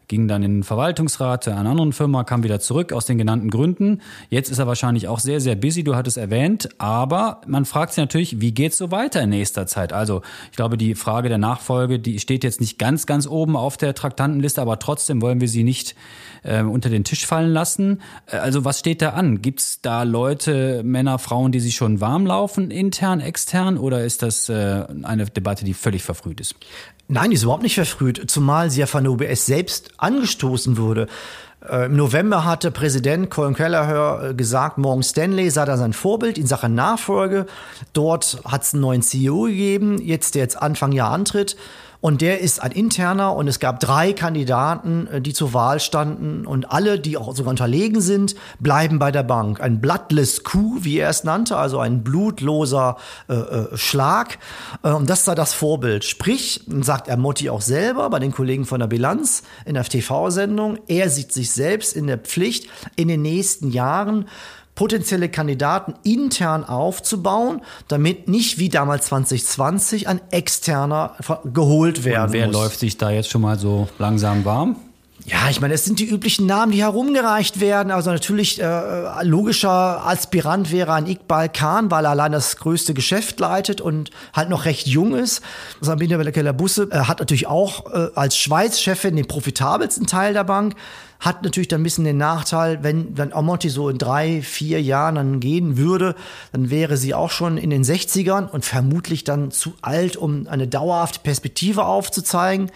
ging 0.08 0.28
dann 0.28 0.42
in 0.42 0.56
den 0.56 0.62
Verwaltungsrat 0.64 1.48
einer 1.48 1.70
anderen 1.70 1.92
Firma, 1.92 2.24
kam 2.24 2.42
wieder 2.42 2.60
zurück 2.60 2.92
aus 2.92 3.06
den 3.06 3.18
genannten 3.18 3.50
Gründen. 3.50 4.00
Jetzt 4.28 4.50
ist 4.50 4.58
er 4.58 4.66
wahrscheinlich 4.66 5.08
auch 5.08 5.18
sehr, 5.18 5.40
sehr 5.40 5.56
busy, 5.56 5.84
du 5.84 5.96
hattest 5.96 6.16
erwähnt, 6.16 6.68
aber 6.78 7.40
man 7.46 7.64
fragt 7.64 7.92
sich 7.92 8.02
natürlich, 8.02 8.40
wie 8.40 8.52
geht's 8.52 8.78
so 8.78 8.90
weiter 8.90 9.22
in 9.22 9.30
nächster 9.30 9.66
Zeit? 9.66 9.92
Also 9.92 10.22
ich 10.50 10.56
glaube, 10.56 10.76
die 10.76 10.94
Frage 10.94 11.28
der 11.28 11.38
Nachfolge, 11.38 11.98
die 11.98 12.18
steht 12.20 12.44
jetzt 12.44 12.60
nicht 12.60 12.78
ganz, 12.78 13.06
ganz 13.06 13.26
oben 13.26 13.56
auf 13.56 13.76
der 13.76 13.94
Traktantenliste, 13.94 14.60
aber 14.60 14.78
trotzdem 14.78 15.22
wollen 15.22 15.40
wir 15.40 15.48
sie 15.48 15.64
nicht 15.64 15.94
äh, 16.42 16.62
unter 16.62 16.90
den 16.90 17.04
Tisch 17.04 17.26
fallen 17.26 17.50
lassen. 17.50 18.02
Äh, 18.26 18.36
also 18.36 18.64
was 18.64 18.78
steht 18.78 19.02
da 19.02 19.10
an? 19.10 19.42
Gibt's 19.42 19.80
da 19.80 20.02
Leute, 20.02 20.82
Männer, 20.84 21.18
Frauen, 21.18 21.52
die 21.52 21.60
sich 21.60 21.74
schon 21.74 22.00
warm 22.00 22.26
laufen, 22.26 22.70
intern, 22.70 23.20
extern, 23.20 23.78
oder 23.78 24.04
ist 24.04 24.22
das 24.22 24.48
äh, 24.48 24.84
eine 25.02 25.24
Debatte, 25.26 25.64
die 25.64 25.74
völlig 25.74 26.02
verfrüht 26.02 26.40
ist? 26.40 26.54
Nein, 27.08 27.30
die 27.30 27.36
ist 27.36 27.42
überhaupt 27.42 27.62
nicht 27.62 27.74
verfrüht, 27.74 28.30
zumal 28.30 28.70
sie 28.70 28.80
ja 28.80 28.86
von 28.86 29.04
der 29.04 29.12
UBS 29.12 29.46
selbst 29.46 29.90
angestoßen 29.98 30.78
wurde. 30.78 31.06
Äh, 31.68 31.86
Im 31.86 31.96
November 31.96 32.44
hatte 32.44 32.70
Präsident 32.70 33.30
Colin 33.30 33.54
Kelleher 33.54 34.30
äh, 34.30 34.34
gesagt, 34.34 34.78
Morgan 34.78 35.02
Stanley 35.02 35.50
sei 35.50 35.64
da 35.64 35.76
sein 35.76 35.92
Vorbild 35.92 36.38
in 36.38 36.46
Sachen 36.46 36.74
Nachfolge. 36.74 37.46
Dort 37.92 38.38
hat 38.44 38.62
es 38.62 38.74
einen 38.74 38.82
neuen 38.82 39.02
CEO 39.02 39.42
gegeben, 39.44 39.98
jetzt 40.00 40.34
der 40.34 40.42
jetzt 40.42 40.60
Anfang 40.60 40.92
Jahr 40.92 41.10
antritt. 41.10 41.56
Und 42.04 42.20
der 42.20 42.42
ist 42.42 42.60
ein 42.60 42.70
interner 42.70 43.34
und 43.34 43.48
es 43.48 43.60
gab 43.60 43.80
drei 43.80 44.12
Kandidaten, 44.12 45.06
äh, 45.06 45.20
die 45.22 45.32
zur 45.32 45.54
Wahl 45.54 45.80
standen 45.80 46.44
und 46.44 46.70
alle, 46.70 47.00
die 47.00 47.16
auch 47.16 47.34
sogar 47.34 47.48
unterlegen 47.48 48.02
sind, 48.02 48.34
bleiben 48.60 48.98
bei 48.98 49.10
der 49.10 49.22
Bank. 49.22 49.62
Ein 49.62 49.80
bloodless 49.80 50.44
Coup, 50.44 50.84
wie 50.84 50.98
er 50.98 51.08
es 51.08 51.24
nannte, 51.24 51.56
also 51.56 51.78
ein 51.78 52.04
blutloser 52.04 52.98
äh, 53.30 53.32
äh, 53.32 53.76
Schlag. 53.78 54.38
Äh, 54.82 54.90
und 54.90 55.08
das 55.08 55.24
sei 55.24 55.34
das 55.34 55.54
Vorbild. 55.54 56.04
Sprich, 56.04 56.66
sagt 56.82 57.08
er 57.08 57.16
Motti 57.16 57.48
auch 57.48 57.62
selber 57.62 58.10
bei 58.10 58.18
den 58.18 58.32
Kollegen 58.32 58.66
von 58.66 58.80
der 58.80 58.86
Bilanz 58.88 59.42
in 59.64 59.72
der 59.72 59.84
TV-Sendung, 59.84 60.80
er 60.88 61.08
sieht 61.08 61.32
sich 61.32 61.52
selbst 61.52 61.96
in 61.96 62.06
der 62.06 62.18
Pflicht, 62.18 62.68
in 62.96 63.08
den 63.08 63.22
nächsten 63.22 63.70
Jahren 63.70 64.26
potenzielle 64.74 65.28
Kandidaten 65.28 65.94
intern 66.02 66.64
aufzubauen, 66.64 67.62
damit 67.88 68.28
nicht 68.28 68.58
wie 68.58 68.68
damals 68.68 69.06
2020 69.06 70.08
ein 70.08 70.20
externer 70.30 71.16
geholt 71.44 72.04
werden 72.04 72.26
Und 72.26 72.32
wer 72.32 72.46
muss. 72.46 72.56
läuft 72.56 72.80
sich 72.80 72.96
da 72.96 73.10
jetzt 73.10 73.30
schon 73.30 73.42
mal 73.42 73.58
so 73.58 73.88
langsam 73.98 74.44
warm? 74.44 74.76
Ja, 75.26 75.48
ich 75.48 75.58
meine, 75.62 75.72
es 75.72 75.86
sind 75.86 76.00
die 76.00 76.04
üblichen 76.04 76.44
Namen, 76.44 76.70
die 76.70 76.82
herumgereicht 76.82 77.58
werden. 77.58 77.90
Also 77.90 78.10
natürlich 78.10 78.60
äh, 78.60 79.22
logischer 79.22 80.06
Aspirant 80.06 80.70
wäre 80.70 80.92
ein 80.92 81.06
Iqbal 81.06 81.48
Khan, 81.48 81.90
weil 81.90 82.04
er 82.04 82.10
allein 82.10 82.32
das 82.32 82.56
größte 82.56 82.92
Geschäft 82.92 83.40
leitet 83.40 83.80
und 83.80 84.10
halt 84.34 84.50
noch 84.50 84.66
recht 84.66 84.86
jung 84.86 85.14
ist. 85.14 85.40
Sabine 85.80 86.30
Keller-Busse 86.30 86.88
äh, 86.90 86.98
hat 86.98 87.20
natürlich 87.20 87.46
auch 87.46 87.90
äh, 87.90 88.08
als 88.14 88.36
Schweiz-Chefin 88.36 89.16
den 89.16 89.26
profitabelsten 89.26 90.06
Teil 90.06 90.34
der 90.34 90.44
Bank. 90.44 90.74
Hat 91.20 91.42
natürlich 91.42 91.68
dann 91.68 91.80
ein 91.80 91.84
bisschen 91.84 92.04
den 92.04 92.18
Nachteil, 92.18 92.82
wenn 92.82 93.14
dann 93.14 93.32
Amonti 93.32 93.70
so 93.70 93.88
in 93.88 93.96
drei, 93.96 94.42
vier 94.42 94.82
Jahren 94.82 95.14
dann 95.14 95.40
gehen 95.40 95.78
würde, 95.78 96.16
dann 96.52 96.68
wäre 96.68 96.98
sie 96.98 97.14
auch 97.14 97.30
schon 97.30 97.56
in 97.56 97.70
den 97.70 97.82
60ern 97.82 98.50
und 98.50 98.66
vermutlich 98.66 99.24
dann 99.24 99.50
zu 99.50 99.72
alt, 99.80 100.18
um 100.18 100.46
eine 100.48 100.68
dauerhafte 100.68 101.20
Perspektive 101.20 101.86
aufzuzeigen. 101.86 102.70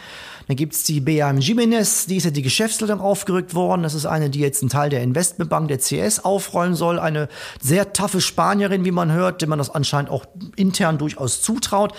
Dann 0.49 0.57
gibt's 0.57 0.83
die 0.83 1.01
BAM 1.01 1.39
Jimenez, 1.39 2.07
die 2.07 2.17
ist 2.17 2.25
ja 2.25 2.31
die 2.31 2.43
Geschäftsleitung 2.43 3.01
aufgerückt 3.01 3.55
worden. 3.55 3.83
Das 3.83 3.95
ist 3.95 4.07
eine, 4.07 4.31
die 4.31 4.41
jetzt 4.41 4.63
einen 4.63 4.71
Teil 4.71 4.89
der 4.89 5.03
Investmentbank 5.03 5.69
der 5.69 5.79
CS 5.79 6.25
aufrollen 6.25 6.75
soll. 6.75 6.99
Eine 6.99 7.29
sehr 7.61 7.93
taffe 7.93 8.23
Spanierin, 8.23 8.87
wie 8.87 8.91
man 8.91 9.13
hört, 9.13 9.43
dem 9.43 9.51
man 9.51 9.59
das 9.59 9.69
anscheinend 9.69 10.11
auch 10.11 10.25
intern 10.57 10.97
durchaus 10.97 11.43
zutraut. 11.43 11.93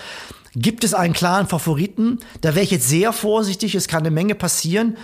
Gibt 0.56 0.82
es 0.82 0.94
einen 0.94 1.14
klaren 1.14 1.46
Favoriten? 1.46 2.18
Da 2.40 2.56
wäre 2.56 2.64
ich 2.64 2.72
jetzt 2.72 2.88
sehr 2.88 3.12
vorsichtig, 3.12 3.76
es 3.76 3.86
kann 3.86 4.00
eine 4.00 4.10
Menge 4.10 4.34
passieren. 4.34 4.96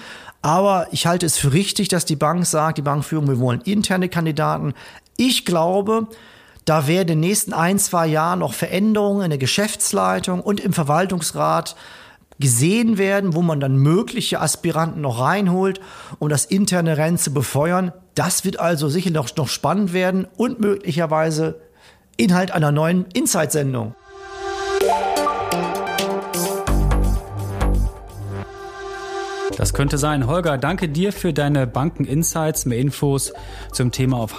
Aber 0.42 0.88
ich 0.90 1.06
halte 1.06 1.24
es 1.24 1.38
für 1.38 1.52
richtig, 1.52 1.86
dass 1.86 2.04
die 2.04 2.16
Bank 2.16 2.46
sagt, 2.46 2.78
die 2.78 2.82
Bankführung, 2.82 3.28
wir 3.28 3.38
wollen 3.38 3.60
interne 3.60 4.08
Kandidaten. 4.08 4.74
Ich 5.16 5.44
glaube, 5.44 6.08
da 6.64 6.88
werden 6.88 7.02
in 7.02 7.06
den 7.06 7.20
nächsten 7.20 7.52
ein, 7.52 7.78
zwei 7.78 8.08
Jahren 8.08 8.40
noch 8.40 8.54
Veränderungen 8.54 9.22
in 9.22 9.30
der 9.30 9.38
Geschäftsleitung 9.38 10.40
und 10.40 10.58
im 10.58 10.72
Verwaltungsrat 10.72 11.76
gesehen 12.38 12.98
werden, 12.98 13.34
wo 13.34 13.42
man 13.42 13.60
dann 13.60 13.76
mögliche 13.76 14.40
Aspiranten 14.40 15.00
noch 15.00 15.20
reinholt, 15.20 15.80
um 16.18 16.28
das 16.28 16.44
interne 16.44 16.96
Rennen 16.96 17.18
zu 17.18 17.32
befeuern. 17.32 17.92
Das 18.14 18.44
wird 18.44 18.60
also 18.60 18.88
sicher 18.88 19.10
noch, 19.10 19.34
noch 19.36 19.48
spannend 19.48 19.92
werden 19.92 20.26
und 20.36 20.60
möglicherweise 20.60 21.60
Inhalt 22.16 22.50
einer 22.50 22.72
neuen 22.72 23.06
Inside-Sendung. 23.12 23.94
Das 29.56 29.72
könnte 29.72 29.96
sein. 29.96 30.26
Holger, 30.26 30.58
danke 30.58 30.88
dir 30.88 31.12
für 31.12 31.32
deine 31.32 31.66
Banken-Insights. 31.66 32.66
Mehr 32.66 32.78
Infos 32.78 33.32
zum 33.72 33.90
Thema 33.90 34.18
auf 34.18 34.38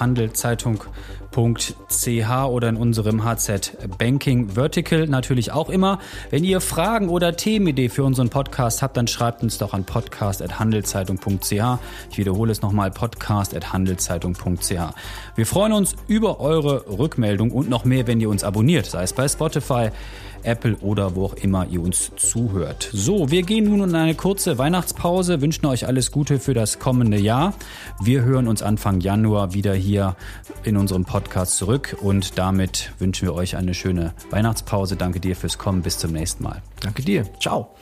handelszeitung.ch 1.38 2.50
oder 2.50 2.70
in 2.70 2.78
unserem 2.78 3.24
HZ 3.24 3.78
Banking 3.98 4.50
Vertical 4.50 5.08
natürlich 5.08 5.52
auch 5.52 5.70
immer. 5.70 6.00
Wenn 6.30 6.44
ihr 6.44 6.60
Fragen 6.62 7.10
oder 7.10 7.36
Themenidee 7.36 7.90
für 7.90 8.04
unseren 8.04 8.30
Podcast 8.30 8.82
habt, 8.82 8.98
dann 8.98 9.08
schreibt 9.08 9.44
uns 9.44 9.58
doch 9.58 9.74
an 9.74 9.86
podcast.handelszeitung.ch. 9.86 11.80
Ich 12.12 12.18
wiederhole 12.18 12.52
es 12.52 12.62
nochmal, 12.62 12.92
podcast.handelszeitung.ch. 12.92 14.72
Wir 15.36 15.46
freuen 15.46 15.74
uns 15.74 15.96
über 16.08 16.40
eure 16.40 16.86
Rückmeldung 16.98 17.52
und 17.52 17.70
noch 17.70 17.86
mehr, 17.86 18.08
wenn 18.08 18.20
ihr 18.20 18.30
uns 18.30 18.44
abonniert, 18.44 18.88
sei 18.88 19.04
es 19.04 19.14
bei 19.14 19.28
Spotify, 19.28 19.92
Apple 20.44 20.78
oder 20.82 21.16
wo 21.16 21.26
auch 21.26 21.34
immer 21.34 21.68
ihr 21.68 21.82
uns 21.82 22.12
zuhört. 22.16 22.90
So, 22.94 23.32
wir 23.32 23.44
gehen 23.44 23.66
nun 23.66 23.82
in 23.82 23.96
eine 23.96 24.16
kurze 24.16 24.58
Weihnachtspause, 24.58 25.42
wünschen 25.42 25.66
euch 25.66 25.88
alles 25.88 26.12
Gute 26.12 26.40
für 26.40 26.54
das 26.54 26.80
kommende 26.80 27.20
Jahr. 27.20 27.54
Wir 28.02 28.24
hören 28.24 28.48
uns 28.48 28.62
Anfang 28.62 29.02
Januar 29.02 29.54
wieder 29.54 29.74
hier 29.74 30.16
in 30.64 30.78
unserem 30.78 31.06
Podcast 31.28 31.58
zurück 31.58 31.98
und 32.02 32.38
damit 32.38 32.94
wünschen 33.00 33.28
wir 33.28 33.36
euch 33.36 33.58
eine 33.58 33.74
schöne 33.74 34.14
Weihnachtspause. 34.30 34.96
Danke 34.96 35.20
dir 35.20 35.36
fürs 35.36 35.58
Kommen. 35.58 35.82
Bis 35.82 35.98
zum 35.98 36.14
nächsten 36.14 36.42
Mal. 36.42 36.62
Danke 36.80 37.02
dir. 37.02 37.26
Ciao. 37.42 37.76